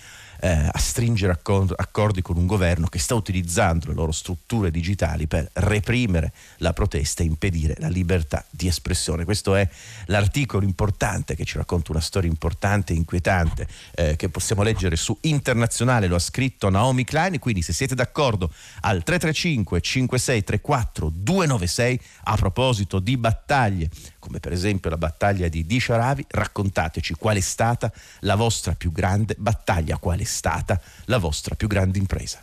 eh, 0.44 0.68
a 0.70 0.78
stringere 0.78 1.32
accordi 1.32 2.20
con 2.20 2.36
un 2.36 2.46
governo 2.46 2.88
che 2.88 2.98
sta 2.98 3.14
utilizzando 3.14 3.86
le 3.86 3.94
loro 3.94 4.10
strutture 4.10 4.72
digitali 4.72 5.28
per 5.28 5.48
reprimere 5.52 6.32
la 6.56 6.72
protesta 6.72 7.22
e 7.22 7.26
impedire 7.26 7.76
la 7.78 7.86
libertà 7.86 8.44
di 8.50 8.66
espressione. 8.66 9.24
Questo 9.24 9.54
è 9.54 9.68
l'articolo 10.06 10.64
importante 10.64 11.36
che 11.36 11.44
ci 11.44 11.58
racconta 11.58 11.92
una 11.92 12.00
storia 12.00 12.28
importante 12.28 12.92
e 12.92 12.96
inquietante 12.96 13.68
eh, 13.94 14.16
che 14.16 14.28
possiamo 14.30 14.62
leggere 14.62 14.96
su 14.96 15.16
Internazionale, 15.20 16.08
lo 16.08 16.16
ha 16.16 16.20
scritto 16.20 16.68
Naomi 16.68 17.04
Klein, 17.04 17.38
quindi 17.38 17.62
se 17.62 17.72
siete 17.72 17.94
d'accordo 17.94 18.52
al 18.80 19.04
335 19.04 19.80
5634 19.80 21.12
296 21.14 22.00
a 22.24 22.36
proposito 22.36 22.98
di 22.98 23.16
battaglie 23.16 23.88
come 24.22 24.38
per 24.38 24.52
esempio 24.52 24.88
la 24.88 24.96
battaglia 24.96 25.48
di 25.48 25.66
Disharavi, 25.66 26.26
raccontateci 26.28 27.14
qual 27.14 27.36
è 27.36 27.40
stata 27.40 27.92
la 28.20 28.36
vostra 28.36 28.72
più 28.72 28.92
grande 28.92 29.34
battaglia, 29.36 29.96
qual 29.96 30.20
è 30.20 30.24
stata 30.24 30.80
la 31.06 31.18
vostra 31.18 31.56
più 31.56 31.66
grande 31.66 31.98
impresa. 31.98 32.40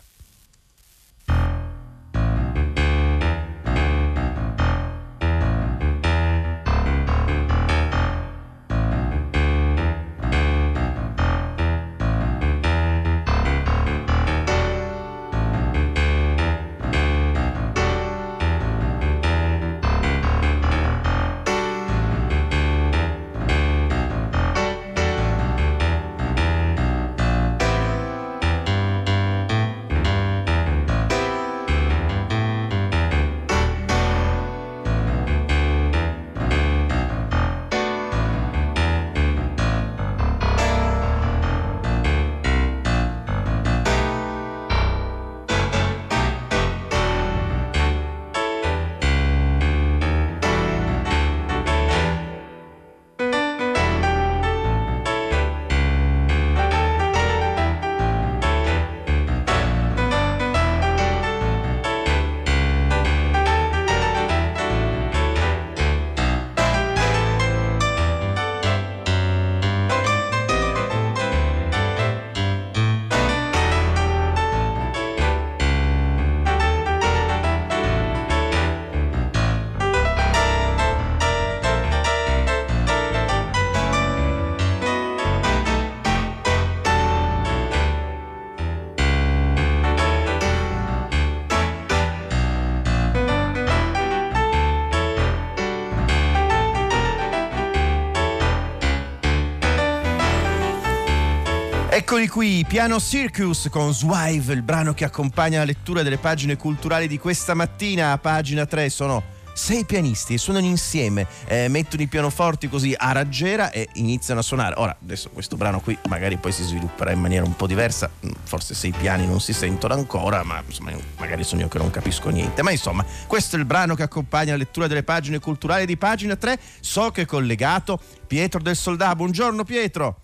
Qui, 102.40 102.64
Piano 102.66 102.98
Circus 102.98 103.68
con 103.70 103.92
Swive, 103.92 104.54
il 104.54 104.62
brano 104.62 104.94
che 104.94 105.04
accompagna 105.04 105.58
la 105.58 105.66
lettura 105.66 106.02
delle 106.02 106.16
pagine 106.16 106.56
culturali 106.56 107.06
di 107.06 107.18
questa 107.18 107.52
mattina. 107.52 108.12
A 108.12 108.18
pagina 108.18 108.64
3 108.64 108.88
sono 108.88 109.22
sei 109.52 109.84
pianisti 109.84 110.32
e 110.32 110.38
suonano 110.38 110.64
insieme, 110.64 111.26
eh, 111.44 111.68
mettono 111.68 112.00
i 112.00 112.06
pianoforti 112.06 112.70
così 112.70 112.94
a 112.96 113.12
raggiera 113.12 113.70
e 113.70 113.90
iniziano 113.96 114.40
a 114.40 114.42
suonare. 114.42 114.74
Ora, 114.78 114.96
adesso 115.02 115.28
questo 115.28 115.58
brano 115.58 115.80
qui 115.80 115.98
magari 116.08 116.38
poi 116.38 116.50
si 116.52 116.62
svilupperà 116.62 117.10
in 117.12 117.20
maniera 117.20 117.44
un 117.44 117.54
po' 117.54 117.66
diversa, 117.66 118.08
mm, 118.08 118.30
forse 118.44 118.72
sei 118.72 118.94
piani 118.98 119.26
non 119.26 119.42
si 119.42 119.52
sentono 119.52 119.92
ancora, 119.92 120.42
ma 120.42 120.62
insomma, 120.66 120.92
magari 121.18 121.44
sono 121.44 121.60
io 121.60 121.68
che 121.68 121.76
non 121.76 121.90
capisco 121.90 122.30
niente. 122.30 122.62
Ma 122.62 122.70
insomma, 122.70 123.04
questo 123.26 123.56
è 123.56 123.58
il 123.58 123.66
brano 123.66 123.94
che 123.94 124.04
accompagna 124.04 124.52
la 124.52 124.56
lettura 124.56 124.86
delle 124.86 125.02
pagine 125.02 125.40
culturali 125.40 125.84
di 125.84 125.98
pagina 125.98 126.36
3. 126.36 126.58
So 126.80 127.10
che 127.10 127.20
è 127.20 127.26
collegato 127.26 128.00
Pietro 128.26 128.62
del 128.62 128.76
Soldà. 128.76 129.14
Buongiorno 129.14 129.62
Pietro. 129.62 130.22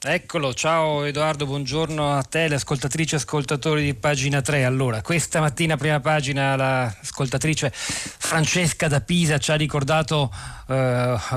Eccolo, 0.00 0.54
ciao 0.54 1.02
Edoardo, 1.02 1.44
buongiorno 1.44 2.12
a 2.16 2.22
te, 2.22 2.46
le 2.46 2.54
ascoltatrici 2.54 3.14
e 3.14 3.16
ascoltatori 3.16 3.82
di 3.82 3.94
pagina 3.94 4.40
3. 4.40 4.64
Allora, 4.64 5.02
questa 5.02 5.40
mattina, 5.40 5.76
prima 5.76 5.98
pagina, 5.98 6.54
l'ascoltatrice 6.54 7.72
Francesca 7.74 8.86
da 8.86 9.00
Pisa 9.00 9.38
ci 9.38 9.50
ha 9.50 9.56
ricordato 9.56 10.32
eh, 10.68 10.74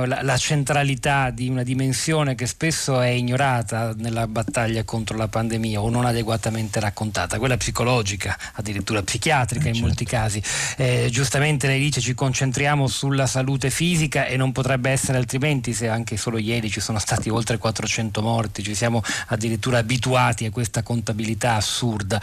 la, 0.06 0.20
la, 0.22 0.38
centralità 0.38 1.32
di 1.32 1.50
una 1.50 1.64
dimensione 1.64 2.36
che 2.36 2.46
spesso 2.46 3.02
è 3.02 3.08
ignorata 3.08 3.94
nella 3.98 4.28
battaglia 4.28 4.84
contro 4.84 5.18
la 5.18 5.28
pandemia 5.28 5.82
o 5.82 5.90
non 5.90 6.06
adeguatamente 6.06 6.80
raccontata, 6.80 7.40
quella 7.40 7.58
psicologica, 7.58 8.38
addirittura 8.54 9.02
psichiatrica 9.02 9.70
in 9.70 9.74
certo. 9.74 9.88
molti 9.88 10.06
casi. 10.06 10.40
Eh, 10.78 11.08
giustamente 11.10 11.66
lei 11.66 11.80
dice 11.80 12.00
ci 12.00 12.14
concentriamo 12.14 12.86
sulla 12.86 13.26
salute 13.26 13.72
fisica 13.72 14.26
e 14.28 14.38
non 14.38 14.52
potrebbe 14.52 14.92
essere 14.92 15.18
altrimenti 15.18 15.74
se 15.74 15.88
anche 15.88 16.16
solo 16.16 16.38
ieri 16.38 16.70
ci 16.70 16.80
sono 16.80 17.00
stati 17.00 17.30
oltre 17.30 17.58
400 17.58 18.22
morti 18.22 18.50
morti, 18.52 18.64
ci 18.64 18.76
siamo 18.76 19.02
addirittura 19.28 19.80
abituati 19.80 20.46
a 20.46 20.52
questa 20.52 20.84
contabilità 20.84 21.56
assurda 21.56 22.22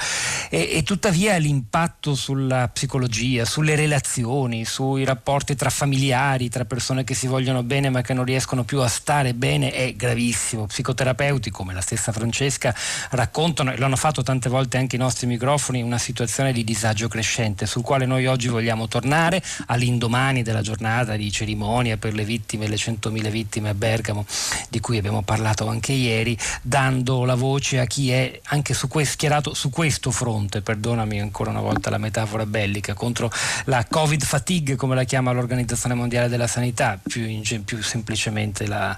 e, 0.51 0.69
e 0.73 0.83
tuttavia 0.83 1.37
l'impatto 1.39 2.15
sulla 2.15 2.69
psicologia, 2.69 3.45
sulle 3.47 3.75
relazioni, 3.75 4.65
sui 4.65 5.05
rapporti 5.05 5.57
tra 5.57 5.71
familiari, 5.71 6.51
tra 6.51 6.67
persone 6.67 7.05
che 7.05 7.15
si 7.15 7.27
vogliono 7.27 7.63
bene 7.63 7.89
ma 7.89 8.03
che 8.03 8.13
non 8.13 8.25
riescono 8.25 8.65
più 8.65 8.81
a 8.81 8.89
stare 8.89 9.33
bene 9.35 9.73
è 9.73 9.95
gravissimo. 9.95 10.67
Psicoterapeuti 10.67 11.51
come 11.51 11.73
la 11.73 11.81
stessa 11.81 12.13
Francesca 12.13 12.75
raccontano 13.11 13.73
e 13.73 13.79
lo 13.79 13.87
hanno 13.87 13.97
fatto 13.97 14.23
tante 14.23 14.49
volte 14.49 14.77
anche 14.77 14.97
i 14.97 14.99
nostri 14.99 15.27
microfoni 15.27 15.81
una 15.81 15.99
situazione 15.99 16.53
di 16.53 16.63
disagio 16.63 17.09
crescente 17.09 17.67
sul 17.67 17.83
quale 17.83 18.05
noi 18.05 18.27
oggi 18.27 18.49
vogliamo 18.49 18.87
tornare 18.87 19.43
all'indomani 19.67 20.43
della 20.43 20.61
giornata 20.61 21.17
di 21.17 21.31
cerimonia 21.33 21.97
per 21.97 22.13
le 22.13 22.25
vittime, 22.25 22.69
le 22.69 22.77
100.000 22.77 23.31
vittime 23.31 23.71
a 23.71 23.75
Bergamo 23.75 24.27
di 24.69 24.81
cui 24.81 24.99
abbiamo 24.99 25.23
parlato 25.23 25.67
anche 25.69 25.93
ieri 25.93 26.18
ieri, 26.19 26.37
dando 26.63 27.25
la 27.25 27.35
voce 27.35 27.79
a 27.79 27.87
chi 27.87 28.11
è 28.11 28.41
anche 28.45 28.75
su 28.75 28.89
questo, 28.89 29.15
schierato 29.15 29.55
su 29.55 29.71
questo 29.71 30.11
fronte, 30.11 30.61
perdonami 30.61 31.21
ancora 31.21 31.51
una 31.51 31.61
volta 31.61 31.91
la 31.91 31.99
metafora 31.99 32.47
bellica, 32.47 32.95
contro 32.95 33.31
la 33.65 33.85
Covid 33.89 34.23
fatigue, 34.23 34.77
come 34.77 34.95
la 34.95 35.05
chiama 35.05 35.33
l'Organizzazione 35.33 35.95
Mondiale 35.95 36.29
della 36.29 36.47
Sanità, 36.47 36.99
più, 37.03 37.25
in, 37.25 37.43
più 37.65 37.83
semplicemente 37.83 38.67
la, 38.67 38.97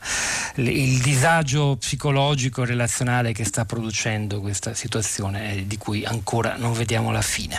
il 0.56 1.00
disagio 1.00 1.76
psicologico 1.76 2.62
e 2.62 2.66
relazionale 2.66 3.32
che 3.32 3.44
sta 3.44 3.64
producendo 3.64 4.40
questa 4.40 4.74
situazione 4.74 5.52
eh, 5.52 5.66
di 5.66 5.76
cui 5.76 6.04
ancora 6.04 6.56
non 6.56 6.72
vediamo 6.72 7.10
la 7.10 7.22
fine. 7.22 7.56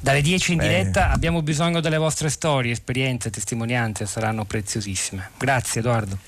Dalle 0.00 0.22
10 0.22 0.52
in 0.52 0.58
Beh. 0.58 0.68
diretta 0.68 1.10
abbiamo 1.10 1.42
bisogno 1.42 1.80
delle 1.80 1.98
vostre 1.98 2.28
storie, 2.28 2.72
esperienze, 2.72 3.30
testimonianze, 3.30 4.06
saranno 4.06 4.44
preziosissime. 4.44 5.30
Grazie 5.36 5.80
Edoardo. 5.80 6.18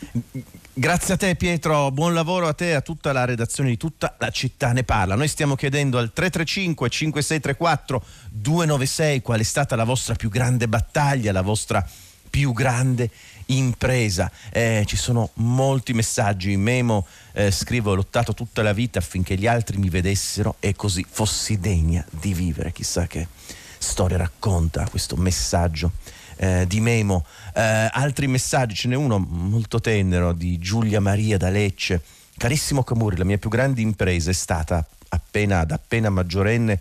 Grazie 0.74 1.14
a 1.14 1.16
te 1.18 1.36
Pietro, 1.36 1.90
buon 1.90 2.14
lavoro 2.14 2.48
a 2.48 2.54
te 2.54 2.70
e 2.70 2.72
a 2.72 2.80
tutta 2.80 3.12
la 3.12 3.26
redazione 3.26 3.68
di 3.68 3.76
tutta 3.76 4.14
la 4.18 4.30
città 4.30 4.72
ne 4.72 4.84
parla. 4.84 5.16
Noi 5.16 5.28
stiamo 5.28 5.54
chiedendo 5.54 5.98
al 5.98 6.14
335 6.14 6.88
5634 6.88 8.04
296 8.30 9.20
qual 9.20 9.40
è 9.40 9.42
stata 9.42 9.76
la 9.76 9.84
vostra 9.84 10.14
più 10.14 10.30
grande 10.30 10.68
battaglia, 10.68 11.30
la 11.30 11.42
vostra 11.42 11.86
più 12.30 12.54
grande 12.54 13.10
impresa. 13.46 14.32
Eh, 14.50 14.84
ci 14.86 14.96
sono 14.96 15.28
molti 15.34 15.92
messaggi. 15.92 16.52
In 16.52 16.62
memo 16.62 17.06
eh, 17.32 17.50
scrivo: 17.50 17.90
Ho 17.90 17.94
lottato 17.94 18.32
tutta 18.32 18.62
la 18.62 18.72
vita 18.72 18.98
affinché 18.98 19.36
gli 19.36 19.46
altri 19.46 19.76
mi 19.76 19.90
vedessero 19.90 20.56
e 20.58 20.74
così 20.74 21.04
fossi 21.06 21.60
degna 21.60 22.02
di 22.08 22.32
vivere. 22.32 22.72
Chissà 22.72 23.06
che 23.06 23.28
storia 23.76 24.16
racconta 24.16 24.88
questo 24.88 25.16
messaggio 25.16 25.92
eh, 26.36 26.64
di 26.66 26.80
Memo. 26.80 27.24
Eh, 27.54 27.60
altri 27.60 28.26
messaggi, 28.26 28.74
ce 28.74 28.88
n'è 28.88 28.96
uno 28.96 29.18
molto 29.18 29.80
tenero 29.80 30.32
di 30.32 30.58
Giulia 30.58 31.00
Maria 31.00 31.36
da 31.36 31.48
Lecce. 31.50 32.02
Carissimo 32.36 32.82
Camuri, 32.82 33.16
la 33.16 33.24
mia 33.24 33.38
più 33.38 33.50
grande 33.50 33.80
impresa 33.80 34.30
è 34.30 34.34
stata 34.34 34.84
appena, 35.08 35.64
da 35.64 35.74
appena 35.74 36.08
maggiorenne 36.10 36.80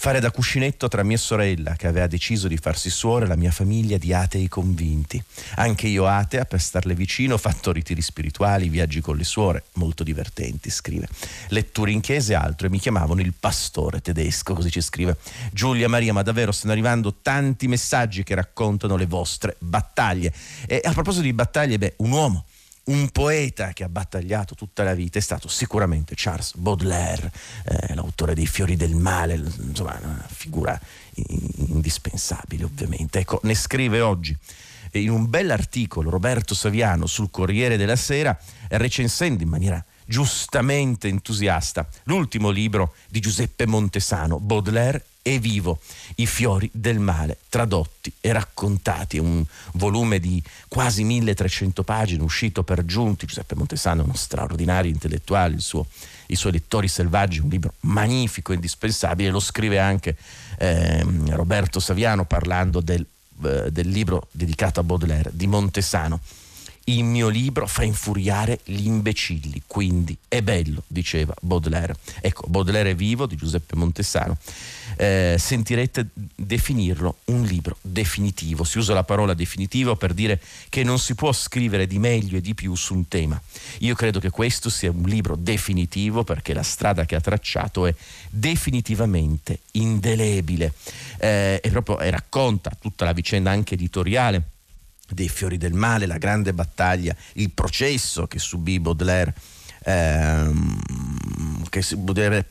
fare 0.00 0.20
da 0.20 0.30
cuscinetto 0.30 0.86
tra 0.86 1.02
mia 1.02 1.16
sorella, 1.16 1.74
che 1.74 1.88
aveva 1.88 2.06
deciso 2.06 2.46
di 2.46 2.56
farsi 2.56 2.88
suore, 2.88 3.24
e 3.24 3.28
la 3.28 3.34
mia 3.34 3.50
famiglia 3.50 3.98
di 3.98 4.12
atei 4.12 4.46
convinti. 4.46 5.20
Anche 5.56 5.88
io 5.88 6.06
atea, 6.06 6.44
per 6.44 6.60
starle 6.60 6.94
vicino, 6.94 7.34
ho 7.34 7.38
fatto 7.38 7.72
ritiri 7.72 8.00
spirituali, 8.00 8.68
viaggi 8.68 9.00
con 9.00 9.16
le 9.16 9.24
suore, 9.24 9.64
molto 9.72 10.04
divertenti, 10.04 10.70
scrive. 10.70 11.08
Letture 11.48 11.90
in 11.90 12.00
chiesa 12.00 12.32
e 12.32 12.36
altro, 12.36 12.68
e 12.68 12.70
mi 12.70 12.78
chiamavano 12.78 13.20
il 13.20 13.34
pastore 13.38 14.00
tedesco, 14.00 14.54
così 14.54 14.70
ci 14.70 14.80
scrive 14.80 15.16
Giulia 15.50 15.88
Maria, 15.88 16.12
ma 16.12 16.22
davvero 16.22 16.52
stanno 16.52 16.72
arrivando 16.72 17.16
tanti 17.20 17.66
messaggi 17.66 18.22
che 18.22 18.36
raccontano 18.36 18.94
le 18.94 19.06
vostre 19.06 19.56
battaglie. 19.58 20.32
E 20.68 20.80
a 20.84 20.92
proposito 20.92 21.24
di 21.24 21.32
battaglie, 21.32 21.76
beh, 21.76 21.94
un 21.96 22.12
uomo 22.12 22.44
un 22.88 23.08
poeta 23.10 23.72
che 23.72 23.84
ha 23.84 23.88
battagliato 23.88 24.54
tutta 24.54 24.82
la 24.82 24.94
vita 24.94 25.18
è 25.18 25.22
stato 25.22 25.48
sicuramente 25.48 26.14
Charles 26.16 26.54
Baudelaire, 26.56 27.30
eh, 27.64 27.94
l'autore 27.94 28.34
dei 28.34 28.46
Fiori 28.46 28.76
del 28.76 28.94
Male, 28.94 29.34
insomma 29.34 29.98
una 30.02 30.26
figura 30.28 30.78
indispensabile 31.14 32.64
ovviamente. 32.64 33.20
Ecco, 33.20 33.40
ne 33.42 33.54
scrive 33.54 34.00
oggi 34.00 34.36
in 34.92 35.10
un 35.10 35.28
bell'articolo 35.28 36.08
Roberto 36.10 36.54
Saviano 36.54 37.06
sul 37.06 37.30
Corriere 37.30 37.76
della 37.76 37.96
Sera, 37.96 38.38
recensendo 38.68 39.42
in 39.42 39.48
maniera 39.48 39.84
giustamente 40.06 41.08
entusiasta 41.08 41.86
l'ultimo 42.04 42.48
libro 42.48 42.94
di 43.08 43.20
Giuseppe 43.20 43.66
Montesano, 43.66 44.40
Baudelaire 44.40 45.04
è 45.34 45.38
vivo, 45.38 45.80
I 46.16 46.26
fiori 46.26 46.68
del 46.72 46.98
male, 46.98 47.38
tradotti 47.48 48.12
e 48.20 48.32
raccontati, 48.32 49.18
un 49.18 49.44
volume 49.74 50.18
di 50.18 50.42
quasi 50.68 51.04
1300 51.04 51.82
pagine 51.82 52.22
uscito 52.22 52.62
per 52.62 52.84
giunti, 52.84 53.26
Giuseppe 53.26 53.54
Montesano 53.54 54.02
è 54.02 54.04
uno 54.04 54.16
straordinario 54.16 54.90
intellettuale, 54.90 55.58
suo, 55.58 55.86
i 56.26 56.36
suoi 56.36 56.52
lettori 56.52 56.88
selvaggi, 56.88 57.40
un 57.40 57.48
libro 57.48 57.74
magnifico, 57.80 58.52
indispensabile, 58.52 59.30
lo 59.30 59.40
scrive 59.40 59.78
anche 59.78 60.16
eh, 60.58 61.04
Roberto 61.28 61.80
Saviano 61.80 62.24
parlando 62.24 62.80
del, 62.80 63.04
eh, 63.44 63.70
del 63.70 63.88
libro 63.88 64.28
dedicato 64.30 64.80
a 64.80 64.82
Baudelaire 64.82 65.30
di 65.32 65.46
Montesano 65.46 66.20
il 66.88 67.04
mio 67.04 67.28
libro 67.28 67.66
fa 67.66 67.82
infuriare 67.82 68.60
gli 68.64 68.86
imbecilli, 68.86 69.62
quindi 69.66 70.16
è 70.26 70.42
bello, 70.42 70.82
diceva 70.86 71.34
Baudelaire. 71.40 71.96
Ecco, 72.20 72.46
Baudelaire 72.48 72.90
è 72.90 72.94
vivo 72.94 73.26
di 73.26 73.36
Giuseppe 73.36 73.76
Montessano. 73.76 74.36
Eh, 74.96 75.36
sentirete 75.38 76.08
definirlo 76.34 77.18
un 77.26 77.44
libro 77.44 77.76
definitivo. 77.82 78.64
Si 78.64 78.78
usa 78.78 78.94
la 78.94 79.04
parola 79.04 79.34
definitivo 79.34 79.96
per 79.96 80.14
dire 80.14 80.40
che 80.70 80.82
non 80.82 80.98
si 80.98 81.14
può 81.14 81.30
scrivere 81.32 81.86
di 81.86 81.98
meglio 81.98 82.38
e 82.38 82.40
di 82.40 82.54
più 82.54 82.74
su 82.74 82.94
un 82.94 83.06
tema. 83.06 83.40
Io 83.80 83.94
credo 83.94 84.18
che 84.18 84.30
questo 84.30 84.70
sia 84.70 84.90
un 84.90 85.02
libro 85.02 85.36
definitivo 85.36 86.24
perché 86.24 86.54
la 86.54 86.62
strada 86.62 87.04
che 87.04 87.16
ha 87.16 87.20
tracciato 87.20 87.86
è 87.86 87.94
definitivamente 88.30 89.60
indelebile 89.72 90.72
eh, 91.18 91.60
e 91.62 91.70
proprio 91.70 92.00
e 92.00 92.10
racconta 92.10 92.72
tutta 92.80 93.04
la 93.04 93.12
vicenda 93.12 93.50
anche 93.50 93.74
editoriale 93.74 94.56
dei 95.08 95.28
fiori 95.28 95.56
del 95.56 95.72
male, 95.72 96.06
la 96.06 96.18
grande 96.18 96.52
battaglia, 96.52 97.14
il 97.34 97.50
processo 97.50 98.26
che 98.26 98.38
subì 98.38 98.78
Baudelaire. 98.80 99.34
Ehm, 99.84 100.80
che 101.68 101.84
Baudelaire 101.96 102.44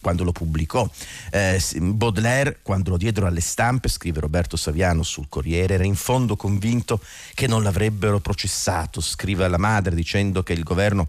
quando 0.00 0.22
lo 0.22 0.30
pubblicò 0.30 0.88
eh, 1.32 1.60
Baudelaire 1.80 2.58
quando 2.62 2.90
lo 2.90 2.96
diedero 2.96 3.26
alle 3.26 3.40
stampe 3.40 3.88
scrive 3.88 4.20
Roberto 4.20 4.56
Saviano 4.56 5.02
sul 5.02 5.26
Corriere 5.28 5.74
era 5.74 5.84
in 5.84 5.96
fondo 5.96 6.36
convinto 6.36 7.00
che 7.34 7.48
non 7.48 7.64
l'avrebbero 7.64 8.20
processato 8.20 9.00
scrive 9.00 9.44
alla 9.44 9.58
madre 9.58 9.96
dicendo 9.96 10.44
che 10.44 10.52
il 10.52 10.62
governo 10.62 11.08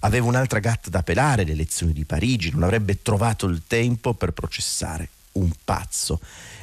aveva 0.00 0.26
un'altra 0.26 0.60
gatta 0.60 0.88
da 0.88 1.02
pelare 1.02 1.42
le 1.42 1.52
elezioni 1.52 1.92
di 1.92 2.04
Parigi 2.04 2.50
non 2.50 2.62
avrebbe 2.62 3.02
trovato 3.02 3.46
il 3.46 3.62
tempo 3.66 4.14
per 4.14 4.30
processare 4.30 5.08
un 5.32 5.50
pazzo 5.64 6.20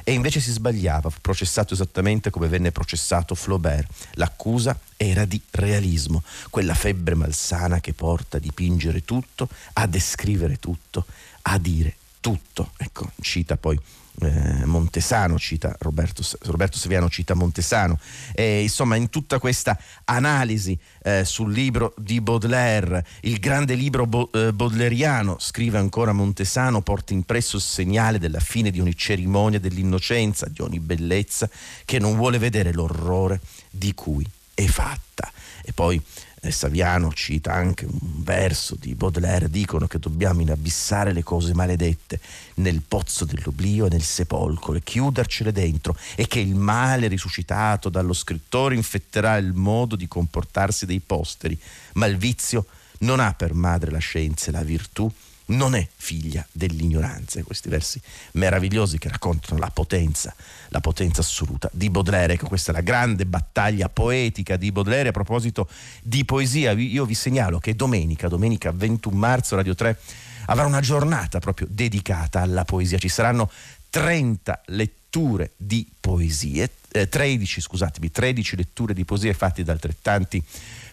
e 0.08 0.12
invece 0.12 0.38
si 0.38 0.52
sbagliava, 0.52 1.10
processato 1.20 1.74
esattamente 1.74 2.30
come 2.30 2.46
venne 2.46 2.70
processato 2.70 3.34
Flaubert. 3.34 3.90
L'accusa 4.12 4.78
era 4.96 5.24
di 5.24 5.42
realismo, 5.50 6.22
quella 6.48 6.74
febbre 6.74 7.16
malsana 7.16 7.80
che 7.80 7.92
porta 7.92 8.36
a 8.36 8.40
dipingere 8.40 9.04
tutto, 9.04 9.48
a 9.72 9.88
descrivere 9.88 10.60
tutto, 10.60 11.06
a 11.42 11.58
dire 11.58 11.96
tutto. 12.26 12.72
Ecco, 12.76 13.08
cita 13.20 13.56
poi 13.56 13.78
eh, 14.22 14.64
Montesano 14.64 15.38
cita 15.38 15.76
Roberto, 15.78 16.24
Roberto 16.40 16.76
Seviano 16.76 17.08
cita 17.08 17.34
Montesano 17.34 18.00
e 18.34 18.62
insomma 18.62 18.96
in 18.96 19.10
tutta 19.10 19.38
questa 19.38 19.78
analisi 20.06 20.76
eh, 21.04 21.24
sul 21.24 21.52
libro 21.52 21.94
di 21.96 22.20
Baudelaire 22.20 23.06
il 23.20 23.38
grande 23.38 23.74
libro 23.74 24.06
bo- 24.06 24.28
eh, 24.32 24.52
baudelairiano 24.52 25.36
scrive 25.38 25.78
ancora 25.78 26.12
Montesano 26.12 26.80
porta 26.80 27.12
impresso 27.12 27.56
il 27.56 27.62
segnale 27.62 28.18
della 28.18 28.40
fine 28.40 28.72
di 28.72 28.80
ogni 28.80 28.96
cerimonia 28.96 29.60
dell'innocenza 29.60 30.48
di 30.48 30.62
ogni 30.62 30.80
bellezza 30.80 31.48
che 31.84 32.00
non 32.00 32.16
vuole 32.16 32.38
vedere 32.38 32.72
l'orrore 32.72 33.40
di 33.70 33.94
cui 33.94 34.26
è 34.52 34.64
fatta 34.64 35.30
e 35.62 35.72
poi 35.72 36.02
eh, 36.46 36.50
Saviano 36.50 37.12
cita 37.12 37.52
anche 37.52 37.84
un 37.84 38.22
verso 38.22 38.76
di 38.78 38.94
Baudelaire, 38.94 39.50
dicono 39.50 39.86
che 39.86 39.98
dobbiamo 39.98 40.40
inabissare 40.40 41.12
le 41.12 41.22
cose 41.22 41.54
maledette 41.54 42.20
nel 42.54 42.82
pozzo 42.86 43.24
dell'oblio 43.24 43.86
e 43.86 43.90
nel 43.90 44.02
sepolcro 44.02 44.74
e 44.74 44.82
chiudercele 44.82 45.52
dentro 45.52 45.96
e 46.14 46.26
che 46.26 46.40
il 46.40 46.54
male 46.54 47.08
risuscitato 47.08 47.88
dallo 47.88 48.12
scrittore 48.12 48.74
infetterà 48.74 49.36
il 49.36 49.52
modo 49.52 49.96
di 49.96 50.08
comportarsi 50.08 50.86
dei 50.86 51.00
posteri, 51.00 51.58
ma 51.94 52.06
il 52.06 52.16
vizio 52.16 52.66
non 53.00 53.20
ha 53.20 53.34
per 53.34 53.52
madre 53.52 53.90
la 53.90 53.98
scienza 53.98 54.48
e 54.48 54.52
la 54.52 54.62
virtù 54.62 55.10
non 55.46 55.74
è 55.74 55.86
figlia 55.94 56.46
dell'ignoranza. 56.52 57.42
Questi 57.42 57.68
versi 57.68 58.00
meravigliosi 58.32 58.98
che 58.98 59.08
raccontano 59.08 59.58
la 59.60 59.70
potenza, 59.70 60.34
la 60.68 60.80
potenza 60.80 61.20
assoluta 61.20 61.68
di 61.72 61.90
Baudelaire. 61.90 62.34
Ecco, 62.34 62.48
questa 62.48 62.72
è 62.72 62.74
la 62.74 62.80
grande 62.80 63.26
battaglia 63.26 63.88
poetica 63.88 64.56
di 64.56 64.72
Baudelaire. 64.72 65.10
A 65.10 65.12
proposito 65.12 65.68
di 66.02 66.24
poesia, 66.24 66.72
io 66.72 67.04
vi 67.04 67.14
segnalo 67.14 67.58
che 67.58 67.74
domenica, 67.74 68.28
domenica 68.28 68.72
21 68.72 69.16
marzo, 69.16 69.56
Radio 69.56 69.74
3 69.74 69.98
avrà 70.46 70.66
una 70.66 70.80
giornata 70.80 71.38
proprio 71.38 71.66
dedicata 71.70 72.40
alla 72.40 72.64
poesia. 72.64 72.98
Ci 72.98 73.08
saranno 73.08 73.50
30 73.90 74.62
letture 74.66 75.52
di 75.56 75.88
poesie, 75.98 76.70
eh, 76.90 77.08
13, 77.08 77.60
scusatemi, 77.60 78.10
13 78.10 78.56
letture 78.56 78.94
di 78.94 79.04
poesie 79.04 79.32
fatte 79.32 79.62
da 79.62 79.72
altrettanti 79.72 80.42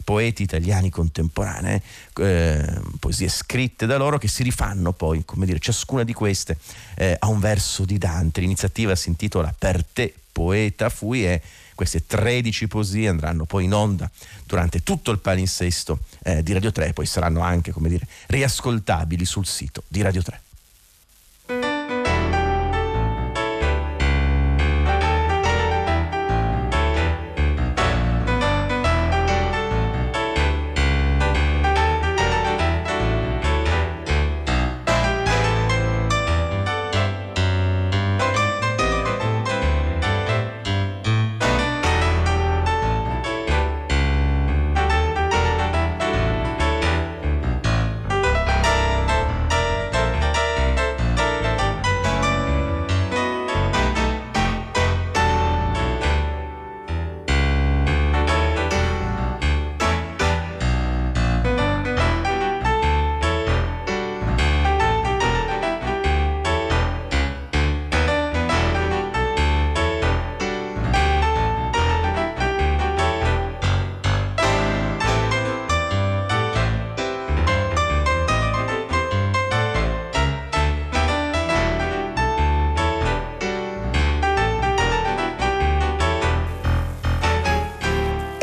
poeti 0.04 0.44
italiani 0.44 0.90
contemporanei, 0.90 1.82
eh, 2.18 2.82
poesie 3.00 3.30
scritte 3.30 3.86
da 3.86 3.98
loro 3.98 4.18
che 4.18 4.28
si 4.28 4.44
rifanno 4.44 4.92
poi, 4.92 5.24
come 5.26 5.46
dire, 5.46 5.60
ciascuna 5.60 6.04
di 6.04 6.14
queste 6.14 6.58
eh, 6.96 7.16
a 7.18 7.28
un 7.28 7.40
verso 7.40 7.86
di 7.86 7.98
Dante. 7.98 8.42
L'iniziativa 8.42 8.96
si 8.96 9.10
intitola 9.10 9.54
Per 9.58 9.84
te, 9.86 10.14
poeta 10.32 10.90
fui 10.90 11.26
e 11.26 11.42
queste 11.76 12.06
13 12.06 12.68
poesie 12.68 13.08
andranno 13.08 13.46
poi 13.46 13.66
in 13.66 13.74
onda 13.74 14.10
durante 14.46 14.84
tutto 14.84 15.12
il 15.12 15.20
palinsesto 15.20 16.00
eh, 16.24 16.44
di 16.44 16.54
Radio 16.54 16.72
3 16.72 16.88
e 16.88 16.94
poi 16.94 17.06
saranno 17.06 17.42
anche, 17.42 17.72
come 17.72 17.90
dire, 17.90 18.08
riascoltabili 18.28 19.26
sul 19.26 19.46
sito 19.46 19.84
di 19.88 20.02
Radio 20.02 20.22
3. 20.22 20.42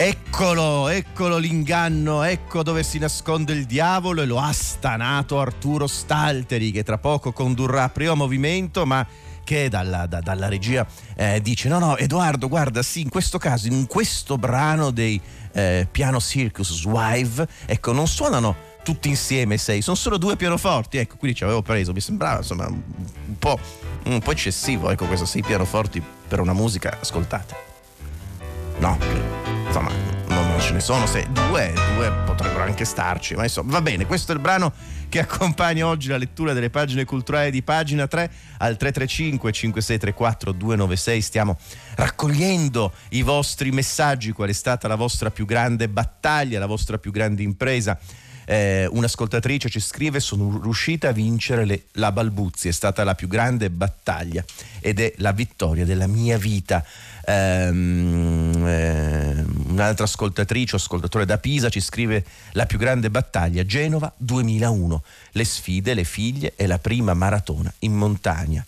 Eccolo, 0.03 0.89
eccolo 0.89 1.37
l'inganno, 1.37 2.23
ecco 2.23 2.63
dove 2.63 2.83
si 2.83 2.99
nasconde 2.99 3.53
il 3.53 3.67
diavolo 3.67 4.23
e 4.23 4.25
lo 4.25 4.39
ha 4.39 4.51
stanato 4.51 5.39
Arturo 5.39 5.87
Stalteri 5.87 6.71
che 6.71 6.83
tra 6.83 6.97
poco 6.97 7.33
condurrà 7.33 7.91
primo 7.91 8.15
movimento 8.15 8.87
ma 8.87 9.07
che 9.45 9.69
dalla, 9.69 10.07
da, 10.07 10.21
dalla 10.21 10.49
regia 10.49 10.87
eh, 11.17 11.43
dice 11.43 11.69
no 11.69 11.79
no 11.79 11.99
Edoardo 11.99 12.49
guarda 12.49 12.83
sì 12.83 13.03
in 13.03 13.11
questo 13.11 13.37
caso 13.37 13.67
in 13.67 13.87
questo 13.87 14.39
brano 14.39 14.91
dei 14.91 15.21
eh, 15.53 15.87
Piano 15.91 16.19
Circus 16.19 16.73
Swive 16.73 17.47
ecco 17.67 17.93
non 17.93 18.09
suonano 18.09 18.57
tutti 18.83 19.09
insieme 19.09 19.59
sei, 19.59 19.83
sono 19.83 19.97
solo 19.97 20.17
due 20.17 20.37
pianoforti, 20.37 20.97
ecco, 20.97 21.17
quindi 21.19 21.37
ci 21.37 21.45
avevo 21.45 21.61
preso, 21.61 21.93
mi 21.93 22.01
sembrava 22.01 22.39
insomma 22.39 22.67
un 22.69 23.39
po', 23.39 23.61
un 24.05 24.19
po 24.21 24.31
eccessivo, 24.31 24.89
ecco, 24.89 25.05
questo 25.05 25.27
sei 25.27 25.43
pianoforti 25.43 26.03
per 26.27 26.41
una 26.41 26.55
musica, 26.55 26.97
ascoltate. 26.99 27.69
No, 28.79 29.60
insomma, 29.71 29.93
non 30.27 30.59
ce 30.59 30.73
ne 30.73 30.81
sono, 30.81 31.07
se 31.07 31.29
due, 31.31 31.73
due 31.95 32.11
potrebbero 32.27 32.65
anche 32.65 32.85
starci, 32.85 33.37
ma 33.37 33.45
insomma 33.45 33.73
va 33.73 33.81
bene, 33.81 34.05
questo 34.05 34.33
è 34.33 34.35
il 34.35 34.41
brano 34.41 34.73
che 35.09 35.21
accompagna 35.21 35.87
oggi 35.87 36.09
la 36.09 36.17
lettura 36.17 36.53
delle 36.53 36.71
pagine 36.71 37.05
culturali 37.05 37.53
di 37.53 37.63
pagina 37.63 38.09
3 38.09 38.31
al 38.59 38.77
335 38.77 39.53
5634 39.53 40.53
296 40.53 41.21
stiamo 41.21 41.57
raccogliendo 41.95 42.93
i 43.11 43.23
vostri 43.23 43.71
messaggi, 43.71 44.33
qual 44.33 44.49
è 44.49 44.53
stata 44.53 44.89
la 44.89 44.97
vostra 44.97 45.31
più 45.31 45.47
grande 45.47 45.89
battaglia, 45.89 46.59
la 46.59 46.67
vostra 46.67 46.99
più 46.99 47.13
grande 47.13 47.43
impresa. 47.43 47.97
Eh, 48.51 48.89
un'ascoltatrice 48.91 49.69
ci 49.69 49.79
scrive 49.79 50.19
sono 50.19 50.59
riuscita 50.61 51.11
a 51.11 51.13
vincere 51.13 51.65
le, 51.65 51.85
la 51.93 52.11
balbuzia, 52.11 52.71
è 52.71 52.73
stata 52.73 53.05
la 53.05 53.15
più 53.15 53.29
grande 53.29 53.71
battaglia 53.71 54.45
ed 54.81 54.99
è 54.99 55.13
la 55.19 55.31
vittoria 55.31 55.85
della 55.85 56.09
mia 56.09 56.37
vita 56.37 56.85
ehm, 57.27 58.67
eh, 58.67 59.45
un'altra 59.69 60.05
ascoltatrice 60.05 60.75
ascoltatore 60.75 61.27
da 61.27 61.39
Pisa 61.39 61.69
ci 61.69 61.81
scrive 61.81 62.25
la 62.55 62.67
più 62.67 62.77
grande 62.77 63.09
battaglia 63.09 63.65
Genova 63.65 64.13
2001 64.17 65.03
le 65.31 65.45
sfide, 65.45 65.95
le 65.95 66.03
figlie 66.03 66.55
e 66.57 66.67
la 66.67 66.81
prima 66.81 67.15
maratona 67.15 67.73
in 67.79 67.93
montagna 67.93 68.67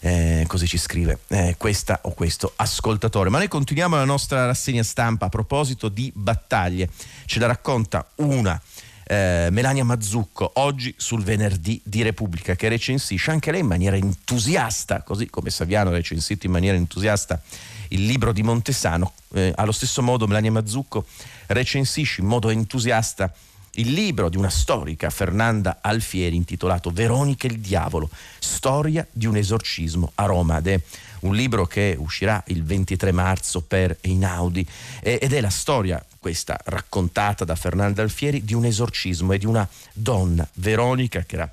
eh, 0.00 0.44
così 0.46 0.66
ci 0.66 0.78
scrive 0.78 1.20
eh, 1.28 1.54
questa 1.58 2.00
o 2.02 2.12
questo 2.12 2.52
ascoltatore. 2.56 3.28
Ma 3.28 3.38
noi 3.38 3.48
continuiamo 3.48 3.96
la 3.96 4.04
nostra 4.04 4.46
rassegna 4.46 4.82
stampa 4.82 5.26
a 5.26 5.28
proposito 5.28 5.88
di 5.88 6.12
battaglie. 6.14 6.88
Ce 7.24 7.40
la 7.40 7.46
racconta 7.46 8.06
una 8.16 8.60
eh, 9.08 9.48
Melania 9.52 9.84
Mazzucco 9.84 10.50
oggi 10.54 10.92
sul 10.96 11.22
venerdì 11.22 11.80
di 11.84 12.02
Repubblica 12.02 12.56
che 12.56 12.68
recensisce 12.68 13.30
anche 13.30 13.52
lei 13.52 13.60
in 13.60 13.66
maniera 13.66 13.96
entusiasta, 13.96 15.02
così 15.02 15.30
come 15.30 15.50
Saviano 15.50 15.90
ha 15.90 15.92
recensito 15.92 16.46
in 16.46 16.52
maniera 16.52 16.76
entusiasta 16.76 17.40
il 17.88 18.04
libro 18.04 18.32
di 18.32 18.42
Montesano. 18.42 19.12
Eh, 19.32 19.52
allo 19.54 19.72
stesso 19.72 20.02
modo 20.02 20.26
Melania 20.26 20.50
Mazzucco 20.50 21.06
recensisce 21.46 22.20
in 22.20 22.26
modo 22.26 22.48
entusiasta 22.48 23.32
il 23.78 23.92
libro 23.92 24.28
di 24.28 24.36
una 24.36 24.50
storica, 24.50 25.10
Fernanda 25.10 25.78
Alfieri, 25.82 26.34
intitolato 26.34 26.90
Veronica 26.90 27.46
il 27.46 27.60
diavolo, 27.60 28.10
storia 28.38 29.06
di 29.12 29.26
un 29.26 29.36
esorcismo 29.36 30.12
a 30.16 30.24
Roma. 30.24 30.58
Ed 30.58 30.66
è 30.66 30.80
un 31.26 31.34
libro 31.34 31.66
che 31.66 31.96
uscirà 31.98 32.42
il 32.46 32.64
23 32.64 33.12
marzo 33.12 33.60
per 33.60 33.96
Einaudi 34.00 34.66
ed 35.00 35.32
è 35.32 35.40
la 35.40 35.50
storia, 35.50 36.04
questa 36.18 36.58
raccontata 36.64 37.44
da 37.44 37.54
Fernanda 37.54 38.02
Alfieri, 38.02 38.44
di 38.44 38.54
un 38.54 38.64
esorcismo 38.64 39.32
e 39.32 39.38
di 39.38 39.46
una 39.46 39.68
donna, 39.92 40.48
Veronica, 40.54 41.22
che 41.24 41.34
era 41.34 41.52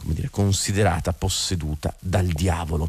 come 0.00 0.14
dire, 0.14 0.30
considerata 0.30 1.12
posseduta 1.12 1.94
dal 1.98 2.26
diavolo. 2.26 2.88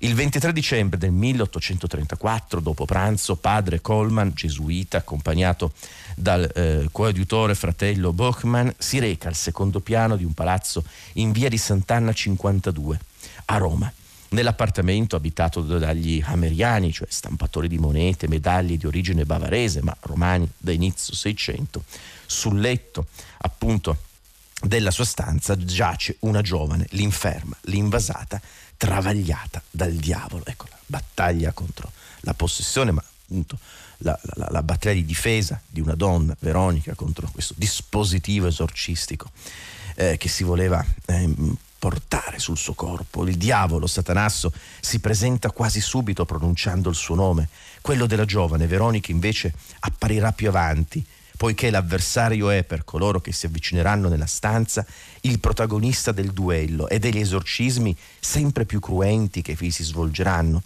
Il 0.00 0.14
23 0.14 0.52
dicembre 0.52 0.98
del 0.98 1.10
1834, 1.10 2.60
dopo 2.60 2.84
pranzo, 2.84 3.36
padre 3.36 3.80
Coleman, 3.80 4.32
gesuita, 4.34 4.98
accompagnato 4.98 5.72
dal 6.14 6.50
eh, 6.54 6.88
coadiutore 6.92 7.54
fratello 7.54 8.12
Bochman, 8.12 8.74
si 8.76 8.98
reca 8.98 9.28
al 9.28 9.36
secondo 9.36 9.80
piano 9.80 10.16
di 10.16 10.24
un 10.24 10.34
palazzo 10.34 10.84
in 11.14 11.32
via 11.32 11.48
di 11.48 11.56
Sant'Anna 11.56 12.12
52 12.12 13.00
a 13.46 13.56
Roma 13.56 13.90
nell'appartamento 14.30 15.16
abitato 15.16 15.62
dagli 15.62 16.22
Hameriani, 16.24 16.92
cioè 16.92 17.08
stampatori 17.10 17.68
di 17.68 17.78
monete, 17.78 18.28
medaglie 18.28 18.76
di 18.76 18.86
origine 18.86 19.24
bavarese, 19.24 19.82
ma 19.82 19.96
romani 20.00 20.48
da 20.56 20.72
inizio 20.72 21.14
600, 21.14 21.84
sul 22.26 22.60
letto 22.60 23.06
appunto 23.38 23.96
della 24.62 24.90
sua 24.90 25.04
stanza 25.04 25.56
giace 25.56 26.16
una 26.20 26.42
giovane, 26.42 26.86
l'inferma, 26.90 27.56
l'invasata, 27.62 28.40
travagliata 28.76 29.62
dal 29.70 29.92
diavolo. 29.92 30.44
Ecco 30.46 30.66
la 30.70 30.78
battaglia 30.86 31.52
contro 31.52 31.90
la 32.20 32.34
possessione, 32.34 32.92
ma 32.92 33.02
appunto 33.02 33.58
la, 33.98 34.18
la, 34.34 34.48
la, 34.50 34.62
battaglia 34.62 34.94
di 34.94 35.04
difesa 35.04 35.60
di 35.66 35.80
una 35.80 35.94
donna, 35.94 36.36
Veronica, 36.40 36.94
contro 36.94 37.28
questo 37.32 37.54
dispositivo 37.56 38.46
esorcistico 38.46 39.30
eh, 39.96 40.16
che 40.16 40.28
si 40.28 40.44
voleva 40.44 40.84
eh, 41.06 41.34
portare 41.80 42.38
sul 42.38 42.58
suo 42.58 42.74
corpo. 42.74 43.26
Il 43.26 43.38
diavolo, 43.38 43.86
Satanasso, 43.86 44.52
si 44.80 45.00
presenta 45.00 45.50
quasi 45.50 45.80
subito 45.80 46.26
pronunciando 46.26 46.90
il 46.90 46.94
suo 46.94 47.14
nome. 47.14 47.48
Quello 47.80 48.06
della 48.06 48.26
giovane 48.26 48.66
Veronica 48.66 49.10
invece 49.10 49.54
apparirà 49.80 50.30
più 50.30 50.48
avanti, 50.48 51.02
poiché 51.38 51.70
l'avversario 51.70 52.50
è, 52.50 52.64
per 52.64 52.84
coloro 52.84 53.22
che 53.22 53.32
si 53.32 53.46
avvicineranno 53.46 54.08
nella 54.10 54.26
stanza, 54.26 54.84
il 55.22 55.40
protagonista 55.40 56.12
del 56.12 56.32
duello 56.32 56.86
e 56.86 56.98
degli 56.98 57.18
esorcismi 57.18 57.96
sempre 58.20 58.66
più 58.66 58.78
cruenti 58.78 59.40
che 59.40 59.54
vi 59.54 59.70
si 59.70 59.82
svolgeranno. 59.82 60.62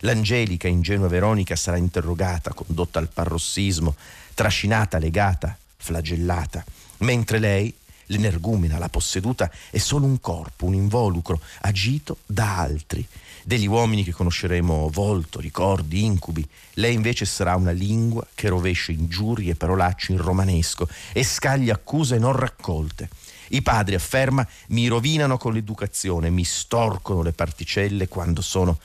L'angelica 0.00 0.66
ingenua 0.66 1.06
Veronica 1.06 1.54
sarà 1.54 1.76
interrogata, 1.76 2.52
condotta 2.52 2.98
al 2.98 3.08
parossismo, 3.08 3.94
trascinata, 4.34 4.98
legata, 4.98 5.56
flagellata, 5.76 6.64
mentre 6.98 7.38
lei, 7.38 7.72
l'energumena, 8.06 8.78
la 8.78 8.88
posseduta, 8.88 9.50
è 9.70 9.78
solo 9.78 10.06
un 10.06 10.20
corpo, 10.20 10.66
un 10.66 10.74
involucro, 10.74 11.40
agito 11.60 12.18
da 12.26 12.58
altri, 12.58 13.06
degli 13.44 13.66
uomini 13.66 14.02
che 14.02 14.12
conosceremo 14.12 14.88
volto, 14.92 15.40
ricordi, 15.40 16.04
incubi. 16.04 16.46
Lei 16.74 16.94
invece 16.94 17.24
sarà 17.24 17.54
una 17.54 17.70
lingua 17.70 18.26
che 18.34 18.48
rovescia 18.48 18.92
ingiurie 18.92 19.52
e 19.52 19.56
parolacce 19.56 20.12
in 20.12 20.18
romanesco 20.18 20.88
e 21.12 21.22
scaglia 21.22 21.74
accuse 21.74 22.18
non 22.18 22.32
raccolte. 22.32 23.08
I 23.48 23.62
padri, 23.62 23.94
afferma, 23.94 24.46
mi 24.68 24.88
rovinano 24.88 25.38
con 25.38 25.52
l'educazione, 25.52 26.30
mi 26.30 26.44
storcono 26.44 27.22
le 27.22 27.32
particelle 27.32 28.08
quando 28.08 28.42
sono 28.42 28.78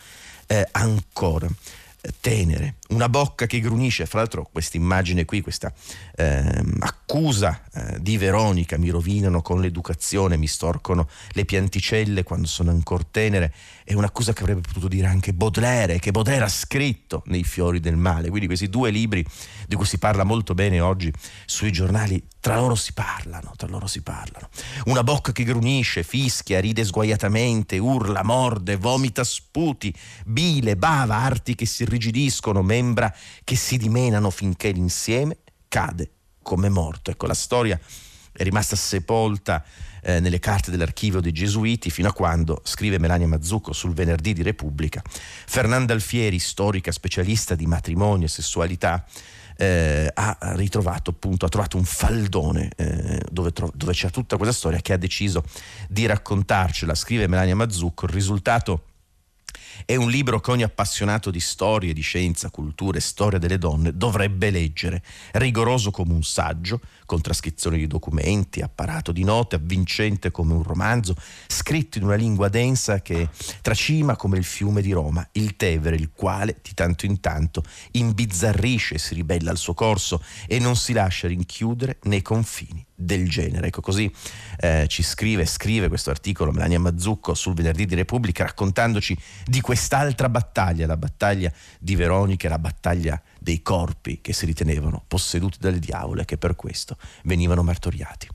eh, 0.46 0.68
ancora 0.72 1.48
eh, 2.02 2.14
tenere, 2.20 2.76
una 2.90 3.10
bocca 3.10 3.48
che 3.48 3.60
grunisce, 3.60 4.06
fra 4.06 4.20
l'altro 4.20 4.48
questa 4.52 4.78
immagine 4.78 5.26
qui, 5.26 5.42
questa 5.42 5.74
eh, 6.22 6.64
accusa 6.80 7.62
eh, 7.74 7.98
di 8.00 8.18
Veronica, 8.18 8.78
mi 8.78 8.90
rovinano 8.90 9.42
con 9.42 9.60
l'educazione, 9.60 10.38
mi 10.38 10.48
storcono 10.48 11.10
le 11.32 11.46
pianticelle 11.46 12.24
quando 12.24 12.48
sono 12.48 12.70
ancora 12.70 13.04
tenere, 13.10 13.54
è 13.84 13.94
un'accusa 13.94 14.32
che 14.34 14.42
avrebbe 14.42 14.62
potuto 14.62 14.88
dire 14.88 15.08
anche 15.08 15.34
Baudelaire, 15.34 16.00
che 16.00 16.12
Baudelaire 16.12 16.46
ha 16.46 16.50
scritto 16.50 17.24
nei 17.26 17.44
Fiori 17.44 17.80
del 17.80 17.98
Male, 17.98 18.30
quindi 18.30 18.46
questi 18.46 18.70
due 18.70 18.92
libri 18.92 19.26
di 19.68 19.76
cui 19.76 19.86
si 19.86 19.98
parla 19.98 20.24
molto 20.24 20.54
bene 20.54 20.80
oggi 20.80 21.12
sui 21.46 21.72
giornali, 21.72 22.24
tra 22.40 22.56
loro 22.56 22.76
si 22.76 22.94
parlano, 22.94 23.54
tra 23.58 23.68
loro 23.68 23.88
si 23.88 24.02
parlano. 24.02 24.50
Una 24.86 25.04
bocca 25.04 25.32
che 25.32 25.44
grunisce, 25.44 26.04
fischia, 26.04 26.60
ride 26.60 26.86
sguaiatamente, 26.86 27.78
urla, 27.78 28.24
morde, 28.24 28.78
vomita 28.78 29.24
sputi, 29.24 29.94
bile, 30.26 30.76
bava, 30.76 31.16
arti 31.18 31.56
che 31.56 31.66
si 31.66 31.84
irrigidiscono, 31.84 32.62
membra 32.62 33.14
che 33.44 33.56
si 33.56 33.78
dimenano 33.78 34.30
finché 34.30 34.72
l'insieme 34.72 35.38
cade 35.72 36.12
come 36.42 36.68
morto. 36.68 37.12
Ecco, 37.12 37.28
la 37.28 37.34
storia 37.34 37.80
è 38.34 38.44
rimasta 38.44 38.76
sepolta 38.76 39.64
eh, 40.04 40.20
nelle 40.20 40.40
carte 40.40 40.70
dell'archivio 40.70 41.22
dei 41.22 41.32
Gesuiti 41.32 41.90
fino 41.90 42.10
a 42.10 42.14
quando, 42.14 42.62
scrive 42.66 43.00
Melania 43.00 43.28
Mazzucco 43.28 43.72
sul 43.72 43.94
venerdì 43.94 44.34
di 44.34 44.44
Repubblica, 44.44 45.02
Fernanda 45.06 45.94
Alfieri, 45.94 46.40
storica 46.40 46.92
specialista 46.92 47.56
di 47.56 47.66
matrimonio 47.68 48.26
e 48.26 48.30
sessualità, 48.30 49.06
eh, 49.56 50.12
ha 50.14 50.38
ritrovato 50.56 51.12
appunto, 51.12 51.46
ha 51.46 51.50
trovato 51.50 51.78
un 51.78 51.86
faldone 51.86 52.72
eh, 52.76 53.22
dove, 53.32 53.54
tro- 53.54 53.72
dove 53.74 53.94
c'è 53.94 54.10
tutta 54.10 54.36
questa 54.36 54.56
storia 54.56 54.82
che 54.82 54.92
ha 54.92 54.98
deciso 54.98 55.44
di 55.88 56.06
raccontarcela. 56.06 56.96
Scrive 56.96 57.28
Melania 57.28 57.56
Mazzucco, 57.56 58.06
il 58.06 58.12
risultato 58.12 58.86
è 59.86 59.96
un 59.96 60.10
libro 60.10 60.40
che 60.40 60.52
ogni 60.52 60.64
appassionato 60.64 61.32
di 61.32 61.40
storia, 61.40 61.94
di 61.94 62.02
scienza, 62.02 62.50
cultura 62.50 62.98
e 62.98 63.02
storia 63.02 63.40
delle 63.40 63.58
donne 63.58 63.96
dovrebbe 63.96 64.50
leggere, 64.50 65.04
rigoroso 65.34 65.92
come 65.92 66.14
un 66.14 66.24
saggio, 66.24 66.82
con 67.06 67.22
trascrizione 67.22 67.78
di 67.78 67.88
documenti, 67.88 68.62
apparato 68.62 69.12
di 69.12 69.24
note, 69.24 69.56
avvincente 69.56 70.32
come 70.32 70.54
un 70.54 70.64
romanzo, 70.64 71.16
scritto 71.48 71.98
in 71.98 72.06
una 72.06 72.16
lingua 72.16 72.50
densa 72.50 73.02
che 73.02 73.30
tracima 73.62 74.16
come 74.16 74.38
il 74.38 74.44
fiume 74.44 74.82
di 74.82 74.92
Roma, 74.92 75.28
il 75.34 75.56
Tevere, 75.56 75.96
il 75.96 76.12
quale 76.12 76.58
di 76.62 76.74
tanto 76.74 77.06
in 77.06 77.20
tanto 77.20 77.64
imbizzarrisce 77.92 78.96
e 78.96 79.00
si 79.00 79.14
ribella 79.14 79.52
al 79.52 79.58
suo 79.58 79.74
corso 79.74 80.24
e 80.48 80.60
non 80.60 80.76
si 80.76 80.94
lascia 80.94 81.28
rinchiudere 81.28 82.00
nei 82.04 82.22
confini 82.22 82.86
del 83.02 83.30
genere. 83.30 83.68
Ecco 83.68 83.82
così 83.82 84.12
eh, 84.60 84.86
ci 84.88 85.04
scrive, 85.04 85.46
scrive 85.46 85.88
questo 85.88 86.10
articolo 86.10 86.52
Melania 86.52 86.80
Mazzucco 86.80 87.34
sul 87.34 87.54
venerdì 87.54 87.86
di 87.86 87.96
Repubblica 87.96 88.44
raccontandoci 88.44 89.18
di 89.46 89.62
quest'altra 89.62 90.30
battaglia, 90.30 90.86
la 90.86 90.98
battaglia 90.98 91.52
di 91.80 91.96
Veronica, 91.96 92.50
la 92.50 92.60
battaglia 92.60 93.22
dei 93.40 93.62
corpi 93.62 94.22
che 94.22 94.34
si 94.34 94.46
ritenevano 94.46 95.04
posseduti 95.08 95.58
dalle 95.60 95.80
diavole 95.80 96.22
e 96.22 96.26
che 96.26 96.38
per 96.38 96.56
questo 96.56 96.98
venivano 97.24 97.64
martoriati. 97.64 98.28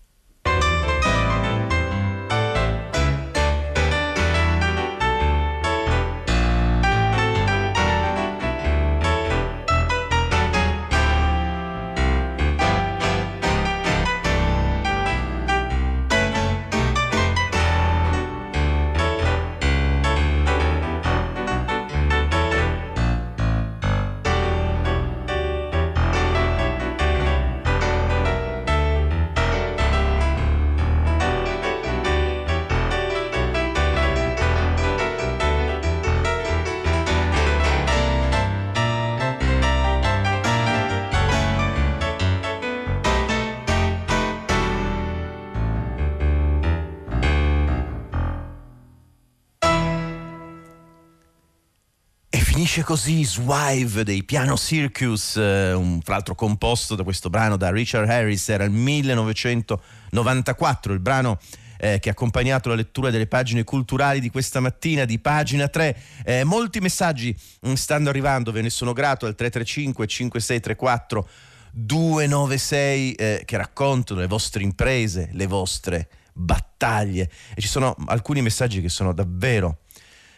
Finisce 52.77 52.93
così 52.93 53.25
Swive 53.25 54.05
dei 54.05 54.23
Piano 54.23 54.55
Circus, 54.55 55.39
eh, 55.39 55.73
un, 55.73 56.03
fra 56.03 56.13
l'altro 56.13 56.35
composto 56.35 56.95
da 56.95 57.05
questo 57.05 57.31
brano 57.31 57.57
da 57.57 57.71
Richard 57.71 58.07
Harris, 58.07 58.51
era 58.51 58.65
il 58.65 58.71
1994, 58.71 60.93
il 60.93 61.01
brano 61.01 61.39
eh, 61.79 61.99
che 61.99 62.11
ha 62.11 62.13
accompagnato 62.13 62.69
la 62.69 62.75
lettura 62.75 63.09
delle 63.09 63.29
pagine 63.29 63.65
culturali 63.65 64.21
di 64.21 64.29
questa 64.29 64.61
mattina 64.61 65.07
di 65.07 65.19
pagina 65.19 65.69
3. 65.69 65.97
Eh, 66.23 66.45
molti 66.45 66.81
messaggi 66.81 67.35
mm, 67.67 67.73
stanno 67.73 68.11
arrivando, 68.11 68.53
ve 68.53 68.61
ne 68.61 68.69
sono 68.69 68.93
grato 68.93 69.25
al 69.25 69.35
335 69.35 70.07
5634 70.07 71.29
296 71.73 73.13
eh, 73.13 73.43
che 73.47 73.57
raccontano 73.57 74.21
le 74.21 74.27
vostre 74.27 74.63
imprese, 74.63 75.31
le 75.33 75.47
vostre 75.47 76.11
battaglie 76.35 77.31
e 77.55 77.61
ci 77.63 77.69
sono 77.69 77.97
alcuni 78.09 78.43
messaggi 78.43 78.83
che 78.83 78.91
sono 78.91 79.15
davvero 79.15 79.79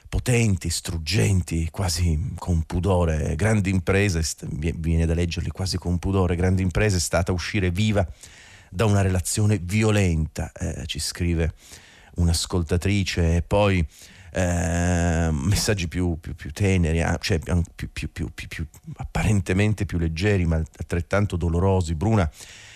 potenti, 0.08 0.70
struggenti, 0.70 1.68
quasi 1.70 2.32
con 2.36 2.62
pudore. 2.62 3.34
Grandi 3.36 3.70
imprese, 3.70 4.22
viene 4.48 5.06
da 5.06 5.14
leggerli 5.14 5.50
quasi 5.50 5.78
con 5.78 5.98
pudore, 5.98 6.36
grandi 6.36 6.62
imprese 6.62 6.96
è 6.96 7.00
stata 7.00 7.32
uscire 7.32 7.70
viva 7.70 8.06
da 8.70 8.84
una 8.84 9.00
relazione 9.00 9.58
violenta, 9.62 10.52
eh, 10.52 10.86
ci 10.86 10.98
scrive 10.98 11.52
un'ascoltatrice, 12.16 13.36
e 13.36 13.42
poi 13.42 13.86
eh, 14.32 15.28
messaggi 15.32 15.88
più, 15.88 16.18
più, 16.20 16.34
più 16.34 16.52
teneri, 16.52 17.00
ah, 17.02 17.18
cioè 17.20 17.38
più, 17.74 17.90
più, 17.90 18.66
apparentemente 18.96 19.86
più 19.86 19.98
leggeri, 19.98 20.44
ma 20.44 20.56
altrettanto 20.56 21.36
dolorosi. 21.36 21.94
Bruna 21.94 22.30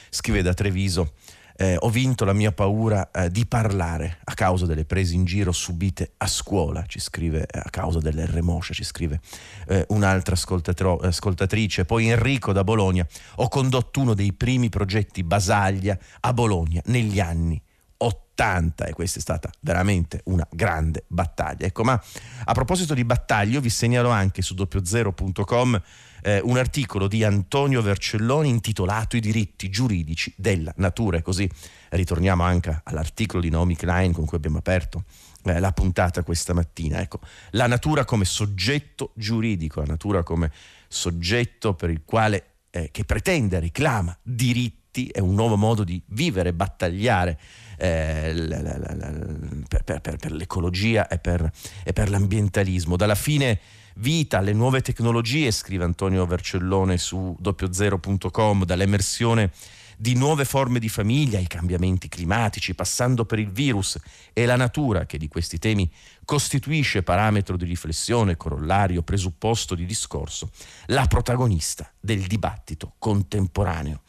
scrive 0.09 0.42
da 0.42 0.55
Treviso 0.55 1.14
eh, 1.62 1.77
ho 1.79 1.90
vinto 1.90 2.25
la 2.25 2.33
mia 2.33 2.51
paura 2.51 3.09
eh, 3.12 3.31
di 3.31 3.46
parlare 3.46 4.18
a 4.25 4.35
causa 4.35 4.66
delle 4.66 4.85
prese 4.85 5.14
in 5.14 5.25
giro 5.25 5.53
subite 5.53 6.14
a 6.16 6.27
scuola, 6.27 6.85
ci 6.87 6.98
scrive 6.98 7.46
eh, 7.46 7.61
a 7.62 7.70
causa 7.70 8.01
dell'R 8.01 8.40
ci 8.72 8.83
scrive 8.83 9.20
eh, 9.68 9.87
un'altra 9.90 10.35
ascoltatrice. 10.35 11.85
Poi 11.85 12.09
Enrico 12.09 12.53
da 12.53 12.64
Bologna, 12.64 13.07
ho 13.37 13.48
condotto 13.48 14.01
uno 14.01 14.14
dei 14.14 14.33
primi 14.33 14.70
progetti 14.70 15.22
Basaglia 15.22 15.96
a 16.20 16.33
Bologna 16.33 16.83
negli 16.87 17.20
anni 17.20 17.62
80. 17.96 18.22
80 18.33 18.87
e 18.87 18.92
questa 18.92 19.18
è 19.18 19.22
stata 19.22 19.51
veramente 19.61 20.22
una 20.25 20.46
grande 20.51 21.05
battaglia. 21.07 21.66
Ecco, 21.66 21.85
ma 21.85 22.01
a 22.44 22.53
proposito 22.53 22.94
di 22.94 23.05
battaglie, 23.05 23.61
vi 23.61 23.70
segnalo 23.70 24.09
anche 24.09 24.42
su 24.42 24.55
doppiozero.com 24.55 25.81
eh, 26.22 26.40
un 26.42 26.56
articolo 26.56 27.08
di 27.08 27.24
Antonio 27.24 27.82
Vercelloni 27.82 28.48
intitolato 28.48 29.16
I 29.16 29.20
diritti 29.20 29.68
giuridici 29.68 30.32
della 30.37 30.72
natura 30.76 31.18
e 31.18 31.22
così 31.22 31.48
ritorniamo 31.90 32.42
anche 32.42 32.80
all'articolo 32.85 33.42
di 33.42 33.50
Naomi 33.50 33.76
Klein 33.76 34.12
con 34.12 34.24
cui 34.24 34.37
abbiamo 34.37 34.58
aperto 34.58 35.04
eh, 35.44 35.58
la 35.58 35.72
puntata 35.72 36.22
questa 36.22 36.54
mattina. 36.54 37.00
Ecco, 37.00 37.20
la 37.50 37.66
natura 37.66 38.04
come 38.04 38.24
soggetto 38.24 39.12
giuridico, 39.14 39.80
la 39.80 39.87
natura 39.87 40.22
come 40.22 40.50
soggetto 40.88 41.74
per 41.74 41.90
il 41.90 42.02
quale 42.04 42.46
eh, 42.70 42.90
che 42.90 43.04
pretende, 43.04 43.61
reclama 43.61 44.16
diritti, 44.22 45.08
è 45.08 45.20
un 45.20 45.35
nuovo 45.35 45.56
modo 45.56 45.85
di 45.85 46.00
vivere, 46.08 46.52
battagliare 46.52 47.38
eh, 47.78 48.32
per, 49.68 50.00
per, 50.00 50.16
per, 50.16 50.32
l'ecologia 50.32 51.08
e 51.08 51.18
per, 51.18 51.50
e 51.82 51.92
per 51.92 52.11
l'ambientalismo. 52.11 52.96
Dalla 52.96 53.14
fine 53.14 53.58
vita 53.96 54.38
alle 54.38 54.52
nuove 54.52 54.81
tecnologie, 54.81 55.50
scrive 55.50 55.85
Antonio 55.85 56.26
Vercellone 56.26 56.98
su 56.98 57.37
doppiozero.com, 57.38 58.64
dall'emersione 58.64 59.50
di 59.96 60.14
nuove 60.14 60.44
forme 60.44 60.81
di 60.81 60.88
famiglia 60.88 61.38
ai 61.38 61.46
cambiamenti 61.46 62.09
climatici, 62.09 62.74
passando 62.74 63.24
per 63.24 63.38
il 63.38 63.50
virus 63.50 63.98
e 64.33 64.46
la 64.46 64.57
natura 64.57 65.07
che 65.07 65.16
di 65.16 65.28
questi 65.28 65.59
temi 65.59 65.88
costituisce 66.24 67.02
parametro 67.05 67.57
di 67.57 67.64
riflessione, 67.64 68.37
corollario, 68.37 69.02
presupposto 69.02 69.74
di 69.74 69.87
discorso, 69.87 70.50
la 70.87 71.07
protagonista 71.07 71.88
del 72.00 72.26
dibattito 72.26 72.94
contemporaneo. 72.98 74.00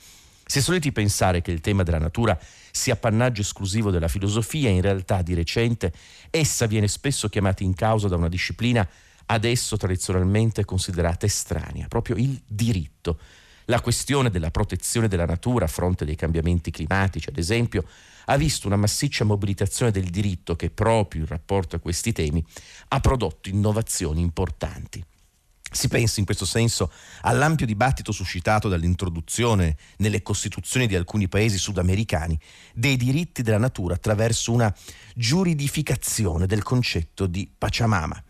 È 0.43 0.59
soliti 0.59 0.91
pensare 0.91 1.41
che 1.41 1.51
il 1.51 1.61
tema 1.61 1.83
della 1.83 1.99
natura 1.99 2.37
sia 2.71 2.93
appannaggio 2.93 3.41
esclusivo 3.41 3.91
della 3.91 4.07
filosofia, 4.07 4.69
in 4.69 4.81
realtà 4.81 5.21
di 5.21 5.33
recente 5.33 5.93
essa 6.29 6.65
viene 6.65 6.87
spesso 6.87 7.29
chiamata 7.29 7.63
in 7.63 7.73
causa 7.73 8.07
da 8.07 8.15
una 8.15 8.29
disciplina 8.29 8.87
adesso 9.27 9.77
tradizionalmente 9.77 10.65
considerata 10.65 11.25
estranea, 11.25 11.87
proprio 11.87 12.15
il 12.15 12.41
diritto. 12.45 13.19
La 13.65 13.79
questione 13.79 14.29
della 14.29 14.51
protezione 14.51 15.07
della 15.07 15.25
natura 15.25 15.65
a 15.65 15.69
fronte 15.69 16.03
dei 16.03 16.15
cambiamenti 16.15 16.69
climatici, 16.69 17.29
ad 17.29 17.37
esempio, 17.37 17.85
ha 18.25 18.37
visto 18.37 18.67
una 18.67 18.75
massiccia 18.75 19.23
mobilitazione 19.23 19.91
del 19.91 20.09
diritto 20.09 20.55
che 20.55 20.69
proprio 20.69 21.21
in 21.21 21.27
rapporto 21.27 21.75
a 21.75 21.79
questi 21.79 22.11
temi 22.11 22.43
ha 22.89 22.99
prodotto 22.99 23.49
innovazioni 23.49 24.21
importanti. 24.21 25.03
Si 25.73 25.87
pensi 25.87 26.19
in 26.19 26.25
questo 26.25 26.45
senso 26.45 26.91
all'ampio 27.21 27.65
dibattito 27.65 28.11
suscitato 28.11 28.69
dall'introduzione 28.69 29.75
nelle 29.97 30.21
costituzioni 30.21 30.85
di 30.85 30.95
alcuni 30.95 31.27
paesi 31.27 31.57
sudamericani 31.57 32.39
dei 32.75 32.95
diritti 32.95 33.41
della 33.41 33.57
natura 33.57 33.95
attraverso 33.95 34.51
una 34.51 34.73
giuridificazione 35.15 36.45
del 36.45 36.61
concetto 36.61 37.25
di 37.25 37.51
Pachamama 37.57 38.23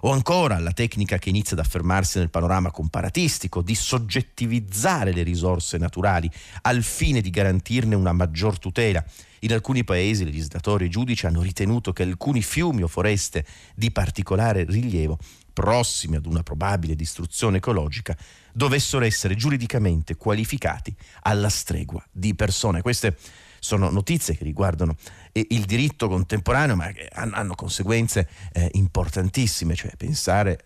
o 0.00 0.12
ancora 0.12 0.58
la 0.58 0.72
tecnica 0.72 1.18
che 1.18 1.28
inizia 1.28 1.56
ad 1.56 1.64
affermarsi 1.64 2.18
nel 2.18 2.30
panorama 2.30 2.70
comparatistico 2.70 3.62
di 3.62 3.74
soggettivizzare 3.74 5.12
le 5.12 5.22
risorse 5.22 5.78
naturali 5.78 6.30
al 6.62 6.82
fine 6.82 7.20
di 7.20 7.30
garantirne 7.30 7.94
una 7.94 8.12
maggior 8.12 8.58
tutela. 8.58 9.04
In 9.40 9.52
alcuni 9.52 9.84
paesi 9.84 10.24
legislatori 10.24 10.86
e 10.86 10.88
giudici 10.88 11.26
hanno 11.26 11.42
ritenuto 11.42 11.92
che 11.92 12.02
alcuni 12.02 12.42
fiumi 12.42 12.82
o 12.82 12.88
foreste 12.88 13.44
di 13.74 13.90
particolare 13.90 14.64
rilievo, 14.64 15.18
prossimi 15.52 16.16
ad 16.16 16.26
una 16.26 16.42
probabile 16.42 16.94
distruzione 16.94 17.58
ecologica, 17.58 18.16
dovessero 18.52 19.04
essere 19.04 19.34
giuridicamente 19.34 20.16
qualificati 20.16 20.94
alla 21.22 21.48
stregua 21.48 22.04
di 22.10 22.34
persone. 22.34 22.82
Queste 22.82 23.16
sono 23.66 23.90
notizie 23.90 24.36
che 24.36 24.44
riguardano 24.44 24.94
eh, 25.32 25.44
il 25.50 25.64
diritto 25.64 26.06
contemporaneo, 26.08 26.76
ma 26.76 26.92
che 26.92 27.08
hanno 27.12 27.56
conseguenze 27.56 28.28
eh, 28.52 28.68
importantissime, 28.74 29.74
cioè 29.74 29.96
pensare 29.96 30.64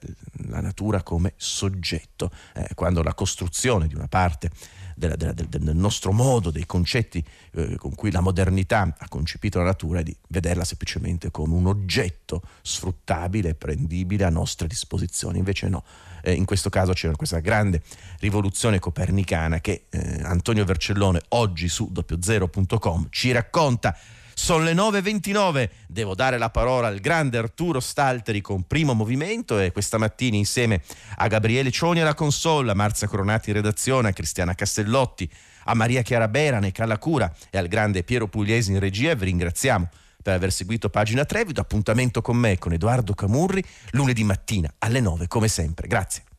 la 0.48 0.60
natura 0.60 1.02
come 1.02 1.32
soggetto, 1.36 2.30
eh, 2.54 2.68
quando 2.74 3.02
la 3.02 3.14
costruzione 3.14 3.86
di 3.86 3.94
una 3.94 4.08
parte 4.08 4.50
della, 5.00 5.16
della, 5.16 5.32
del 5.32 5.74
nostro 5.74 6.12
modo, 6.12 6.50
dei 6.50 6.66
concetti 6.66 7.24
eh, 7.52 7.76
con 7.76 7.94
cui 7.94 8.10
la 8.10 8.20
modernità 8.20 8.94
ha 8.96 9.08
concepito 9.08 9.58
la 9.58 9.64
natura, 9.64 10.02
di 10.02 10.14
vederla 10.28 10.62
semplicemente 10.62 11.30
come 11.30 11.54
un 11.54 11.66
oggetto 11.66 12.42
sfruttabile 12.60 13.50
e 13.50 13.54
prendibile 13.54 14.24
a 14.24 14.30
nostra 14.30 14.66
disposizione. 14.66 15.38
Invece 15.38 15.68
no, 15.68 15.82
eh, 16.22 16.34
in 16.34 16.44
questo 16.44 16.68
caso 16.68 16.92
c'era 16.92 17.16
questa 17.16 17.40
grande 17.40 17.82
rivoluzione 18.20 18.78
copernicana 18.78 19.60
che 19.60 19.86
eh, 19.88 20.20
Antonio 20.22 20.64
Vercellone 20.64 21.22
oggi 21.28 21.68
su 21.68 21.90
doppiozero.com 21.90 23.06
ci 23.10 23.32
racconta. 23.32 23.96
Sono 24.42 24.64
le 24.64 24.72
9.29, 24.72 25.68
devo 25.86 26.14
dare 26.14 26.38
la 26.38 26.48
parola 26.48 26.88
al 26.88 26.98
grande 26.98 27.36
Arturo 27.36 27.78
Stalteri 27.78 28.40
con 28.40 28.66
primo 28.66 28.94
movimento 28.94 29.60
e 29.60 29.70
questa 29.70 29.98
mattina 29.98 30.34
insieme 30.34 30.80
a 31.16 31.26
Gabriele 31.28 31.70
Cioni 31.70 32.00
alla 32.00 32.14
console, 32.14 32.70
a 32.70 32.74
Marzia 32.74 33.06
Coronati 33.06 33.50
in 33.50 33.56
redazione, 33.56 34.08
a 34.08 34.12
Cristiana 34.12 34.54
Castellotti, 34.54 35.30
a 35.64 35.74
Maria 35.74 36.00
Chiara 36.00 36.26
Berane, 36.26 36.72
Cura 36.98 37.30
e 37.50 37.58
al 37.58 37.68
grande 37.68 38.02
Piero 38.02 38.28
Pugliesi 38.28 38.72
in 38.72 38.80
regia 38.80 39.14
vi 39.14 39.26
ringraziamo 39.26 39.88
per 40.22 40.34
aver 40.34 40.50
seguito 40.50 40.88
pagina 40.88 41.26
3. 41.26 41.44
Vi 41.44 41.52
do 41.52 41.60
appuntamento 41.60 42.22
con 42.22 42.38
me, 42.38 42.56
con 42.56 42.72
Edoardo 42.72 43.12
Camurri, 43.12 43.62
lunedì 43.90 44.24
mattina 44.24 44.72
alle 44.78 45.00
9 45.00 45.28
come 45.28 45.48
sempre. 45.48 45.86
Grazie. 45.86 46.29